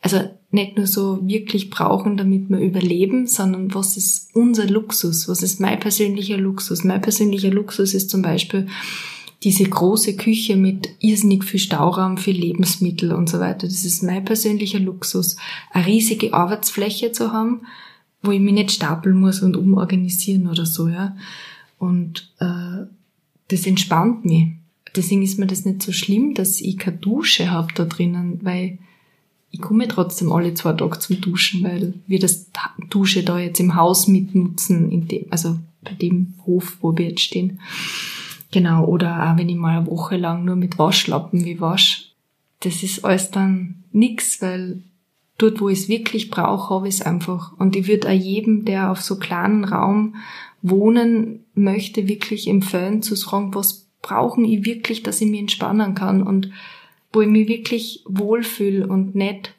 [0.01, 0.19] also
[0.51, 5.27] nicht nur so wirklich brauchen, damit wir überleben, sondern was ist unser Luxus?
[5.27, 6.83] Was ist mein persönlicher Luxus?
[6.83, 8.67] Mein persönlicher Luxus ist zum Beispiel
[9.43, 13.67] diese große Küche mit irrsinnig viel Stauraum für Lebensmittel und so weiter.
[13.67, 15.37] Das ist mein persönlicher Luxus.
[15.71, 17.61] Eine riesige Arbeitsfläche zu haben,
[18.21, 21.15] wo ich mich nicht stapeln muss und umorganisieren oder so, ja.
[21.77, 22.85] Und äh,
[23.47, 24.47] das entspannt mich.
[24.95, 28.79] Deswegen ist mir das nicht so schlimm, dass ich keine Dusche habe da drinnen, weil
[29.51, 32.49] ich komme trotzdem alle zwei Tage zum Duschen, weil wir das
[32.89, 37.21] Dusche da jetzt im Haus mitnutzen, in dem, also bei dem Hof, wo wir jetzt
[37.21, 37.59] stehen.
[38.51, 42.11] Genau, oder auch wenn ich mal eine Woche lang nur mit Waschlappen wie wasch,
[42.61, 44.83] das ist alles dann nix, weil
[45.37, 47.53] dort, wo ich es wirklich brauche, habe ich es einfach.
[47.57, 50.15] Und ich würde auch jedem, der auf so kleinen Raum
[50.61, 56.21] wohnen möchte, wirklich empfehlen zu sagen, was brauchen ich wirklich, dass ich mich entspannen kann
[56.21, 56.51] und
[57.11, 59.53] wo ich mich wirklich wohlfühle und nett.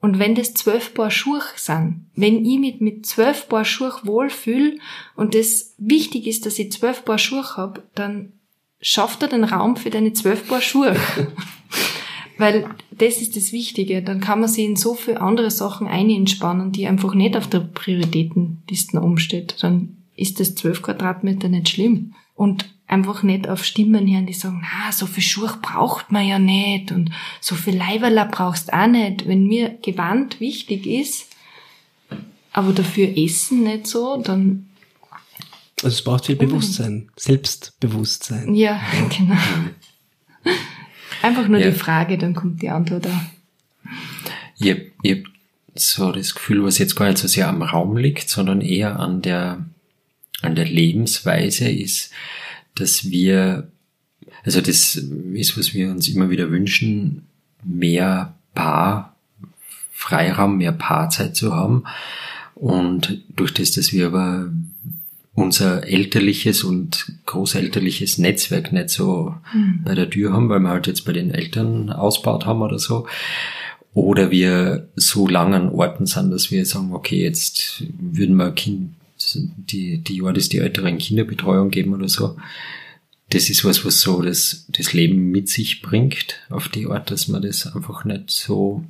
[0.00, 4.76] Und wenn das zwölf Paar Schuhe sind, wenn ich mit, mit zwölf Paar Schuhe wohlfühle
[5.16, 8.32] und das wichtig ist, dass ich zwölf Paar Schuhe habe, dann
[8.80, 10.94] schafft er den Raum für deine zwölf Paar Schuhe.
[12.38, 14.02] Weil das ist das Wichtige.
[14.02, 17.60] Dann kann man sich in so viele andere Sachen einspannen, die einfach nicht auf der
[17.60, 19.56] Prioritätenliste umsteht.
[19.62, 22.14] Dann ist das zwölf Quadratmeter nicht schlimm.
[22.34, 26.38] Und einfach nicht auf Stimmen hören, die sagen, na, so viel Schuhe braucht man ja
[26.38, 29.26] nicht und so viel Leiberler brauchst auch nicht.
[29.26, 31.26] Wenn mir Gewand wichtig ist,
[32.52, 34.68] aber dafür Essen nicht so, dann...
[35.82, 38.54] Also es braucht viel Bewusstsein, Selbstbewusstsein.
[38.54, 38.80] Ja,
[39.16, 39.36] genau.
[41.20, 41.70] Einfach nur ja.
[41.70, 43.90] die Frage, dann kommt die Antwort auch.
[44.56, 45.18] Ich habe hab
[45.74, 49.20] so das Gefühl, was jetzt gar nicht so sehr am Raum liegt, sondern eher an
[49.20, 49.64] der,
[50.42, 52.12] an der Lebensweise ist,
[52.74, 53.68] dass wir,
[54.44, 57.26] also das ist, was wir uns immer wieder wünschen,
[57.62, 59.14] mehr Paar
[59.92, 61.84] Freiraum, mehr Paarzeit zu haben.
[62.54, 64.50] Und durch das, dass wir aber
[65.34, 69.80] unser elterliches und großelterliches Netzwerk nicht so mhm.
[69.84, 73.06] bei der Tür haben, weil wir halt jetzt bei den Eltern ausbaut haben oder so.
[73.94, 78.94] Oder wir so lang an Orten sind, dass wir sagen, okay, jetzt würden wir kind,
[79.34, 82.36] die, die Jordis die älteren Kinderbetreuung geben oder so.
[83.30, 87.28] Das ist was, was so das, das Leben mit sich bringt, auf die Art, dass
[87.28, 88.84] man das einfach nicht so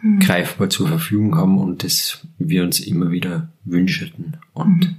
[0.00, 0.20] hm.
[0.20, 4.36] greifbar zur Verfügung haben und das wir uns immer wieder wünschen.
[4.52, 4.96] Und hm.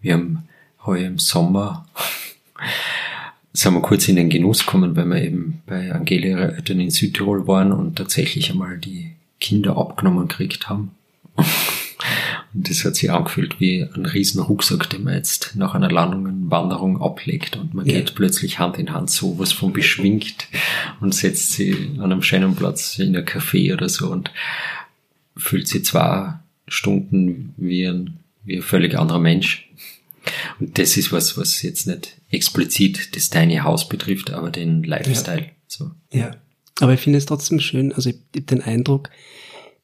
[0.00, 0.48] wir haben
[0.84, 1.86] heuer im Sommer
[3.52, 6.90] sind wir kurz in den Genuss gekommen, weil wir eben bei Angela ihre Eltern in
[6.90, 10.92] Südtirol waren und tatsächlich einmal die Kinder abgenommen gekriegt haben.
[12.54, 16.26] Und das hat sich angefühlt wie ein riesen Rucksack, den man jetzt nach einer Landung
[16.26, 17.94] und Wanderung ablegt und man ja.
[17.94, 20.48] geht plötzlich Hand in Hand sowas von beschwingt
[21.00, 24.30] und setzt sie an einem schönen Platz in ein Café oder so und
[25.36, 26.34] fühlt sich zwei
[26.68, 29.68] Stunden wie ein, wie ein völlig anderer Mensch.
[30.60, 35.42] Und das ist was, was jetzt nicht explizit das Tiny House betrifft, aber den Lifestyle.
[35.42, 35.50] Ja.
[35.66, 35.90] So.
[36.12, 36.36] ja.
[36.80, 39.10] Aber ich finde es trotzdem schön, also ich habe den Eindruck,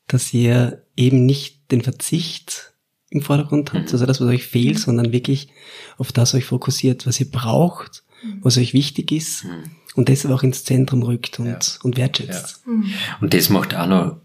[0.06, 2.72] dass ihr eben nicht den Verzicht
[3.10, 3.92] im Vordergrund habt, mhm.
[3.92, 4.82] also das, was euch fehlt, mhm.
[4.82, 5.48] sondern wirklich
[5.96, 8.38] auf das euch fokussiert, was ihr braucht, mhm.
[8.42, 9.46] was euch wichtig ist
[9.94, 11.58] und deshalb auch ins Zentrum rückt und, ja.
[11.82, 12.62] und wertschätzt.
[12.66, 12.72] Ja.
[13.20, 14.16] Und das macht auch noch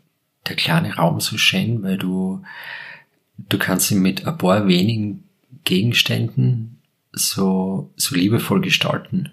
[0.48, 2.44] der kleine Raum so schön, weil du,
[3.38, 5.24] du kannst ihn mit ein paar wenigen
[5.64, 6.80] Gegenständen
[7.14, 9.32] so, so liebevoll gestalten.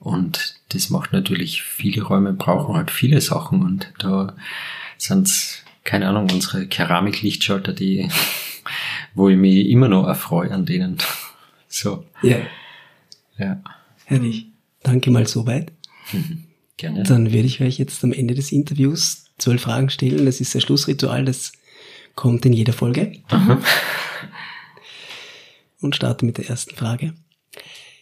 [0.00, 4.36] Und das macht natürlich viele Räume brauchen halt viele Sachen und da
[4.96, 8.08] sind keine Ahnung, unsere Keramiklichtschalter, die,
[9.14, 10.98] wo ich mich immer noch erfreue an denen.
[11.70, 12.06] So.
[12.22, 12.38] Ja.
[13.36, 13.62] Ja.
[14.06, 14.46] Herrlich.
[14.82, 15.70] Danke mal soweit.
[16.14, 16.44] Mhm.
[16.78, 17.02] Gerne.
[17.02, 20.24] Dann werde ich euch jetzt am Ende des Interviews zwölf Fragen stellen.
[20.24, 21.52] Das ist das Schlussritual, das
[22.14, 23.20] kommt in jeder Folge.
[23.30, 23.58] Mhm.
[25.82, 27.12] Und starte mit der ersten Frage.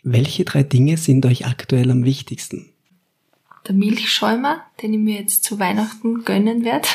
[0.05, 2.71] Welche drei Dinge sind euch aktuell am wichtigsten?
[3.67, 6.89] der Milchschäumer, den ich mir jetzt zu Weihnachten gönnen werde.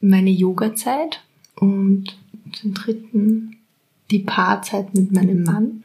[0.00, 1.22] Meine Yoga-Zeit
[1.56, 2.16] und
[2.62, 3.56] den dritten
[4.10, 5.82] die Paarzeit mit meinem Mann.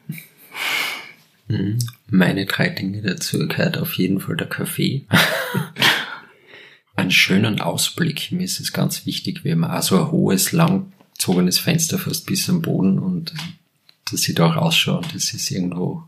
[1.47, 1.79] Mhm.
[2.07, 5.05] Meine drei Dinge dazu gehört auf jeden Fall der Kaffee.
[6.95, 8.31] Einen schönen Ausblick.
[8.31, 12.49] Mir ist es ganz wichtig, wir haben auch so ein hohes, langgezogenes Fenster fast bis
[12.49, 13.33] am Boden und
[14.11, 15.07] das sieht auch ausschaut.
[15.13, 16.03] Das ist irgendwo,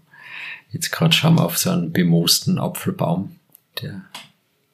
[0.71, 3.35] jetzt gerade schauen wir auf so einen bemoosten Apfelbaum,
[3.81, 4.03] der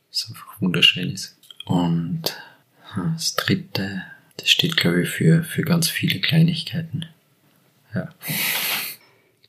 [0.09, 1.36] so wunderschön ist.
[1.67, 2.37] Und
[2.95, 4.03] das dritte,
[4.37, 7.05] das steht glaube ich für, für ganz viele Kleinigkeiten.
[7.93, 8.09] Ja.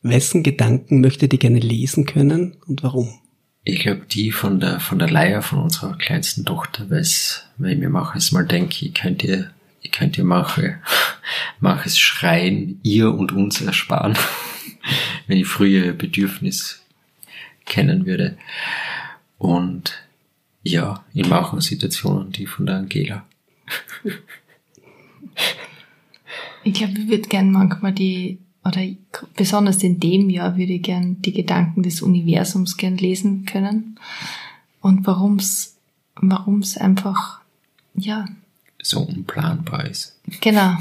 [0.02, 3.18] Wessen Gedanken möchtet ihr gerne lesen können und warum?
[3.64, 7.06] Ich glaube, die von der, von der Leier von unserer kleinsten Tochter, weil
[7.58, 9.50] weil ich mir manches mal denke, ich könnte ihr,
[9.82, 10.78] ich könnte ihr manche,
[11.60, 14.16] manches Schreien ihr und uns ersparen,
[15.26, 16.82] wenn ich früher ihr Bedürfnis
[17.66, 18.38] kennen würde.
[19.36, 20.07] Und
[20.62, 23.24] ja, in manchen Situationen die von der Angela.
[26.64, 28.82] Ich glaube, ich würde gern manchmal die, oder
[29.36, 33.98] besonders in dem Jahr würde ich gern die Gedanken des Universums gern lesen können.
[34.80, 35.76] Und warum's,
[36.16, 37.40] warum's einfach,
[37.94, 38.26] ja.
[38.82, 40.18] So unplanbar ist.
[40.40, 40.76] Genau.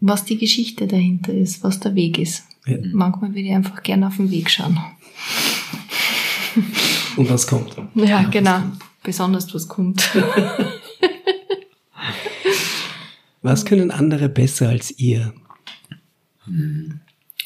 [0.00, 2.44] Was die Geschichte dahinter ist, was der Weg ist.
[2.66, 2.76] Ja.
[2.92, 4.78] Manchmal würde ich einfach gern auf den Weg schauen.
[7.18, 7.76] Und was kommt?
[7.94, 8.62] Ja, genau.
[9.02, 10.08] Besonders was kommt.
[13.40, 15.32] Was können andere besser als ihr?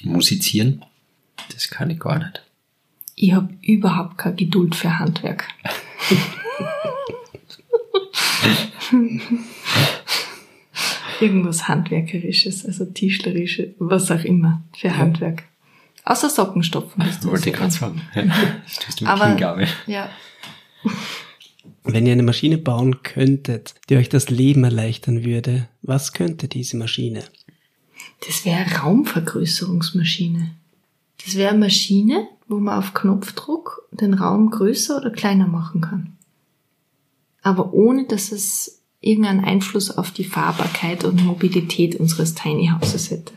[0.03, 0.85] Musizieren,
[1.53, 2.43] das kann ich gar nicht.
[3.15, 5.47] Ich habe überhaupt keine Geduld für Handwerk.
[11.21, 15.45] Irgendwas Handwerkerisches, also Tischlerisches, was auch immer für Handwerk.
[16.05, 17.05] Außer Sockenstopfen.
[17.23, 18.03] Wollte ich gerade sagen.
[18.15, 18.23] Ja.
[18.65, 19.67] Das tust du mit Aber- Hingabe.
[19.87, 20.09] Ja,
[21.85, 26.77] Wenn ihr eine Maschine bauen könntet, die euch das Leben erleichtern würde, was könnte diese
[26.77, 27.23] Maschine?
[28.27, 30.51] das wäre eine Raumvergrößerungsmaschine.
[31.25, 36.17] Das wäre eine Maschine, wo man auf Knopfdruck den Raum größer oder kleiner machen kann.
[37.43, 43.33] Aber ohne, dass es irgendeinen Einfluss auf die Fahrbarkeit und Mobilität unseres Tiny Houses hätte.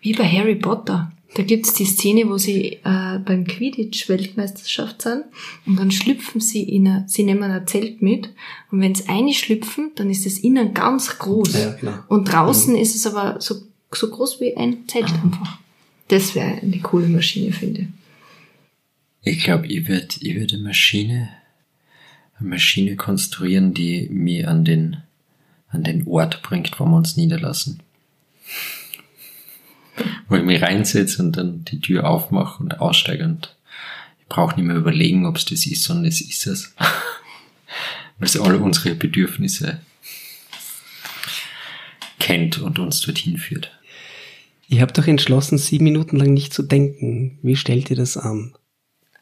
[0.00, 1.12] Wie bei Harry Potter.
[1.34, 5.24] Da gibt's die Szene, wo sie äh, beim Quidditch-Weltmeisterschaft sind
[5.66, 8.28] und dann schlüpfen sie in ein, sie nehmen ein Zelt mit
[8.70, 11.54] und wenn sie eine schlüpfen, dann ist es innen ganz groß.
[11.54, 11.98] Ja, genau.
[12.08, 13.56] Und draußen ist es aber so,
[13.92, 15.58] so groß wie ein Zelt einfach.
[16.08, 17.86] Das wäre eine coole Maschine, finde ich.
[19.36, 21.30] Ich glaube, ich würde ich würd eine Maschine,
[22.38, 24.98] eine Maschine konstruieren, die mir an den,
[25.68, 27.80] an den Ort bringt, wo wir uns niederlassen.
[30.28, 33.54] Wo ich mich reinsetze und dann die Tür aufmache und aussteige und
[34.20, 36.74] ich brauche nicht mehr überlegen, ob es das ist, sondern es ist es.
[38.18, 39.80] Weil es alle unsere Bedürfnisse
[42.18, 43.70] kennt und uns dorthin führt.
[44.68, 47.38] Ihr habt doch entschlossen, sieben Minuten lang nicht zu denken.
[47.42, 48.54] Wie stellt ihr das an?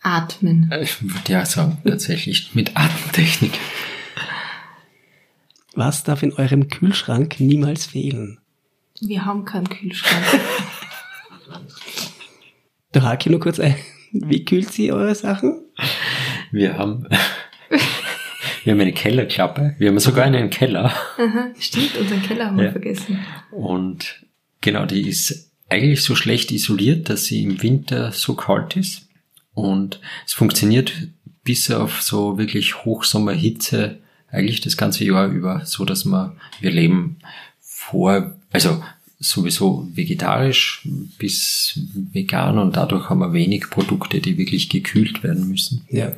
[0.03, 0.71] Atmen.
[0.81, 3.53] Ich würde ja sagen, tatsächlich mit Atemtechnik.
[5.75, 8.39] Was darf in eurem Kühlschrank niemals fehlen?
[9.05, 10.25] Wir haben keinen Kühlschrank.
[12.93, 13.75] Da hake ich nur kurz ein.
[14.13, 15.61] Wie kühlt sie eure Sachen?
[16.53, 17.09] Wir haben,
[18.65, 19.75] wir haben eine Kellerklappe.
[19.79, 20.85] Wir haben sogar einen Keller.
[21.19, 22.71] Aha, Stimmt, unseren Keller haben wir Ja.
[22.73, 23.19] vergessen.
[23.51, 24.25] Und
[24.61, 29.09] genau, die ist eigentlich so schlecht isoliert, dass sie im Winter so kalt ist.
[29.55, 30.93] Und es funktioniert
[31.43, 33.99] bis auf so wirklich Hochsommerhitze
[34.31, 37.19] eigentlich das ganze Jahr über, so dass wir, wir leben
[37.61, 38.83] vor, also
[39.19, 40.87] sowieso vegetarisch
[41.19, 41.79] bis
[42.13, 45.87] vegan und dadurch haben wir wenig Produkte, die wirklich gekühlt werden müssen.
[45.91, 46.13] Ja.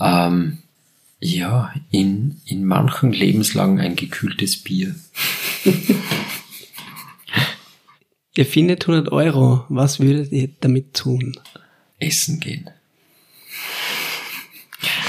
[0.00, 0.58] Ähm,
[1.20, 4.94] ja, in, in manchen Lebenslagen ein gekühltes Bier.
[8.36, 9.64] Ihr findet 100 Euro.
[9.68, 11.38] Was würdet ihr damit tun?
[12.00, 12.68] Essen gehen.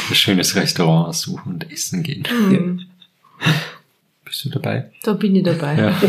[0.09, 2.27] Ein schönes Restaurant suchen und essen gehen.
[2.31, 2.85] Mhm.
[4.35, 4.91] Bist du dabei?
[5.01, 5.77] Da bin ich dabei.
[5.77, 6.01] Ja.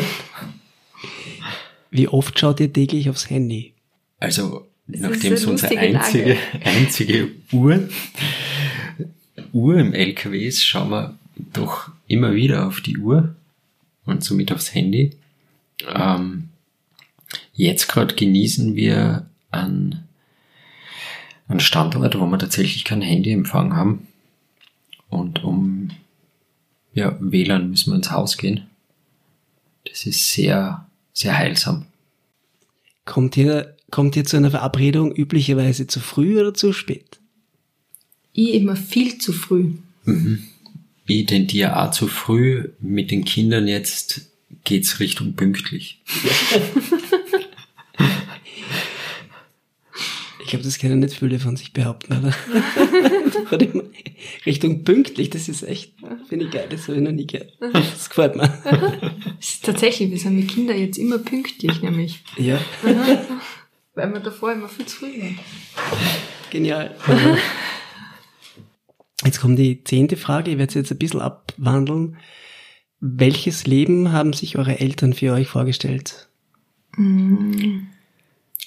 [1.92, 3.72] Wie oft schaut ihr täglich aufs Handy?
[4.18, 6.38] Also, Das nachdem es unsere einzige, Lage.
[6.64, 7.88] einzige Uhr,
[9.52, 11.16] Uhr im LKW ist, schauen wir
[11.52, 13.36] doch immer wieder auf die Uhr
[14.06, 15.12] und somit aufs Handy.
[15.86, 16.48] Ähm,
[17.54, 20.02] jetzt gerade genießen wir an
[21.46, 24.08] einen Standort, wo wir tatsächlich kein Handyempfang haben.
[25.10, 25.92] Und um
[26.96, 28.66] ja, WLAN müssen wir ins Haus gehen.
[29.84, 31.86] Das ist sehr, sehr heilsam.
[33.04, 37.20] Kommt ihr kommt ihr zu einer Verabredung üblicherweise zu früh oder zu spät?
[38.32, 39.74] Ich immer viel zu früh.
[41.06, 42.70] Ich tendiere auch zu früh.
[42.80, 44.28] Mit den Kindern jetzt
[44.64, 46.00] geht's Richtung pünktlich.
[50.46, 52.32] Ich glaube, das können nicht viele von sich behaupten, oder?
[54.46, 55.94] Richtung pünktlich, das ist echt,
[56.28, 57.52] finde ich geil, das habe ich noch nie gehört.
[57.74, 58.48] Das gefällt mir.
[59.40, 62.22] Es ist tatsächlich, wir sind mit Kindern jetzt immer pünktlich, nämlich.
[62.36, 62.60] Ja,
[63.94, 65.38] Weil wir davor immer viel zu früh waren.
[66.50, 66.94] genial.
[69.24, 72.18] Jetzt kommt die zehnte Frage, ich werde sie jetzt ein bisschen abwandeln.
[73.00, 76.28] Welches Leben haben sich eure Eltern für euch vorgestellt?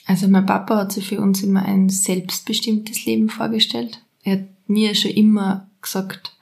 [0.10, 4.02] Also mein Papa hat sich für uns immer ein selbstbestimmtes Leben vorgestellt.
[4.24, 6.36] Er hat mir schon immer gesagt,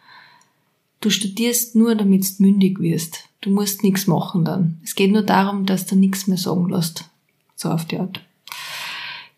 [1.02, 3.26] du studierst nur, damit du mündig wirst.
[3.42, 4.80] Du musst nichts machen dann.
[4.86, 7.10] Es geht nur darum, dass du nichts mehr sagen lässt.
[7.58, 8.22] So auf die Art.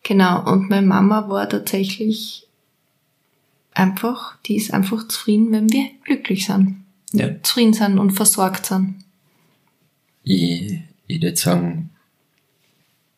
[0.03, 2.45] Genau, und meine Mama war tatsächlich
[3.73, 6.83] einfach, die ist einfach zufrieden, wenn wir glücklich sind.
[7.13, 7.41] Ja.
[7.41, 8.93] Zufrieden sind und versorgt sind.
[10.23, 11.88] Ich, ich würde sagen,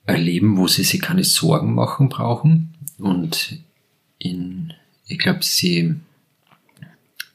[0.05, 2.73] ein Leben, wo sie sich keine Sorgen machen brauchen.
[2.97, 3.59] Und
[4.17, 4.73] in,
[5.07, 5.95] ich glaube, sie,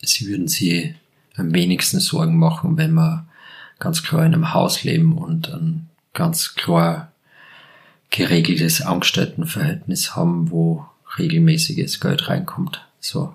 [0.02, 0.94] sie würden sie
[1.36, 3.26] am wenigsten Sorgen machen, wenn wir
[3.78, 7.12] ganz klar in einem Haus leben und ein ganz klar
[8.10, 10.86] geregeltes Angestelltenverhältnis haben, wo
[11.18, 12.86] regelmäßiges Geld reinkommt.
[13.00, 13.34] So.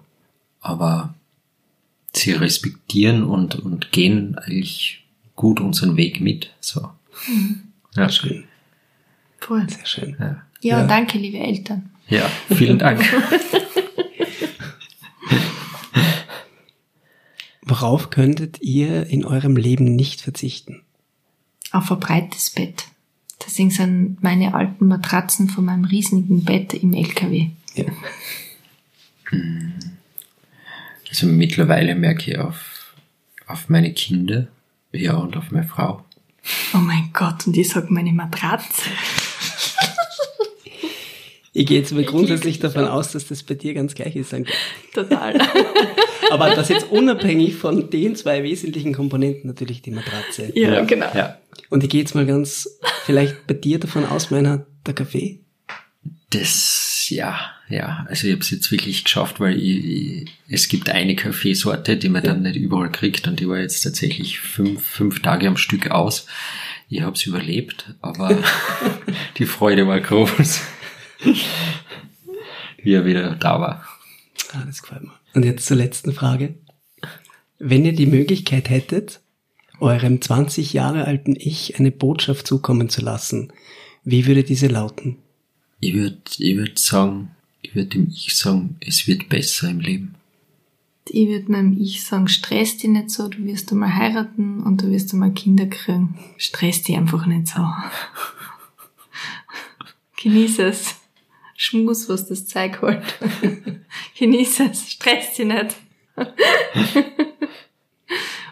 [0.62, 1.14] Aber
[2.14, 5.04] sie respektieren und, und gehen eigentlich
[5.36, 6.52] gut unseren Weg mit.
[6.60, 6.90] So.
[7.96, 8.46] Ja, Schön,
[9.42, 9.68] Voll.
[9.70, 10.16] sehr schön.
[10.20, 10.42] Ja.
[10.62, 10.88] Ja, Ja.
[10.88, 11.90] danke, liebe Eltern.
[12.08, 13.02] ja, vielen Dank.
[17.64, 20.82] Worauf könntet ihr in eurem Leben nicht verzichten?
[21.72, 22.86] Auf ein breites Bett.
[23.46, 27.50] Deswegen sind meine alten Matratzen von meinem riesigen Bett im LKW.
[27.76, 27.86] Ja.
[31.10, 32.94] Also mittlerweile merke ich auf,
[33.48, 34.48] auf meine Kinder,
[34.92, 36.04] ja, und auf meine Frau.
[36.74, 38.90] Oh mein Gott, und ich sag meine Matratze.
[41.54, 44.34] Ich gehe jetzt aber grundsätzlich davon aus, dass das bei dir ganz gleich ist.
[44.34, 44.54] Anke.
[44.94, 45.38] Total.
[46.32, 50.52] Aber das jetzt unabhängig von den zwei wesentlichen Komponenten natürlich die Matratze.
[50.56, 51.12] ja, genau.
[51.14, 51.38] Ja.
[51.70, 55.42] Und ich gehe jetzt mal ganz vielleicht bei dir davon aus, meiner der Kaffee.
[56.30, 58.06] Das, ja, ja.
[58.08, 62.08] Also ich habe es jetzt wirklich geschafft, weil ich, ich, es gibt eine Kaffeesorte, die
[62.08, 65.92] man dann nicht überall kriegt und die war jetzt tatsächlich fünf, fünf Tage am Stück
[65.92, 66.28] aus.
[66.88, 68.42] Ich habe es überlebt, aber
[69.38, 70.62] die Freude war groß,
[72.84, 73.86] wie er wieder da war.
[74.54, 75.14] Ah, das gefällt mir.
[75.34, 76.56] Und jetzt zur letzten Frage.
[77.60, 79.22] Wenn ihr die Möglichkeit hättet,
[79.80, 83.54] eurem 20 Jahre alten Ich eine Botschaft zukommen zu lassen,
[84.04, 85.18] wie würde diese lauten?
[85.80, 90.16] Ich würde ich würd sagen, ich würde dem Ich sagen, es wird besser im Leben.
[91.10, 94.90] Ich würde meinem Ich sagen, stress dich nicht so, du wirst einmal heiraten und du
[94.90, 96.18] wirst einmal Kinder kriegen.
[96.38, 97.62] Stress dich einfach nicht so.
[100.22, 101.01] Genieß es.
[101.62, 103.04] Schmus, was das Zeug holt.
[104.18, 104.94] Genieß es.
[104.94, 105.76] Stress dich nicht.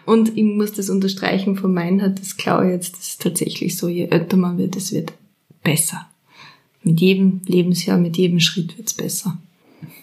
[0.06, 3.88] und ich muss das unterstreichen von Meinhard, das glaube ich jetzt, das ist tatsächlich so,
[3.88, 5.12] je älter man wird, es wird
[5.64, 6.08] besser.
[6.84, 9.36] Mit jedem Lebensjahr, mit jedem Schritt wird's besser.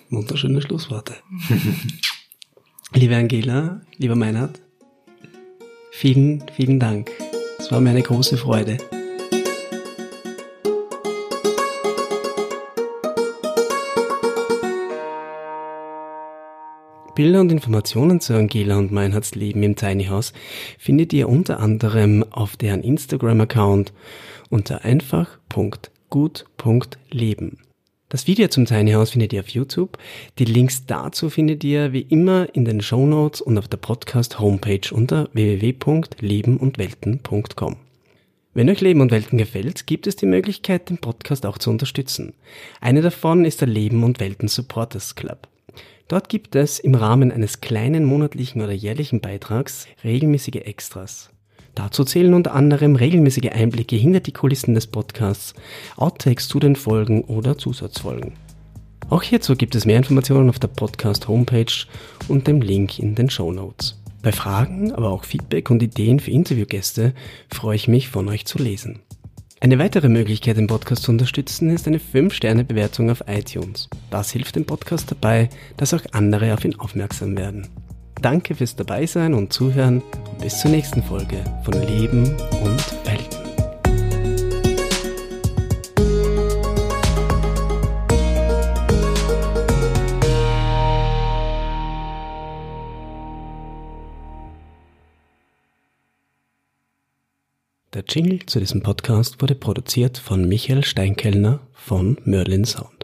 [0.09, 1.15] Wunderschöne Schlussworte.
[2.93, 4.59] Liebe Angela, lieber Meinhard,
[5.91, 7.09] vielen, vielen Dank.
[7.57, 8.77] Es war mir eine große Freude.
[17.17, 20.33] Bilder und Informationen zu Angela und Meinhards Leben im Tiny House
[20.77, 23.91] findet ihr unter anderem auf deren Instagram-Account
[24.51, 27.57] unter einfach.gut.leben.
[28.09, 29.97] Das Video zum Tiny House findet ihr auf YouTube.
[30.37, 34.39] Die Links dazu findet ihr wie immer in den Show Notes und auf der Podcast
[34.39, 37.77] Homepage unter www.lebenundwelten.com.
[38.53, 42.35] Wenn euch Leben und Welten gefällt, gibt es die Möglichkeit, den Podcast auch zu unterstützen.
[42.79, 45.47] Eine davon ist der Leben und Welten Supporters Club.
[46.07, 51.31] Dort gibt es im Rahmen eines kleinen monatlichen oder jährlichen Beitrags regelmäßige Extras.
[51.75, 55.53] Dazu zählen unter anderem regelmäßige Einblicke hinter die Kulissen des Podcasts,
[55.97, 58.33] Outtakes zu den Folgen oder Zusatzfolgen.
[59.09, 61.85] Auch hierzu gibt es mehr Informationen auf der Podcast-Homepage
[62.29, 64.01] und dem Link in den Show Notes.
[64.23, 67.13] Bei Fragen, aber auch Feedback und Ideen für Interviewgäste
[67.53, 68.99] freue ich mich, von euch zu lesen.
[69.59, 73.89] Eine weitere Möglichkeit, den Podcast zu unterstützen, ist eine 5-Sterne-Bewertung auf iTunes.
[74.11, 77.67] Das hilft dem Podcast dabei, dass auch andere auf ihn aufmerksam werden.
[78.21, 83.06] Danke fürs Dabeisein und Zuhören und bis zur nächsten Folge von Leben und
[97.97, 102.96] Der Jingle zu diesem Podcast wurde produziert von Michael Steinkellner von Merlin Sound.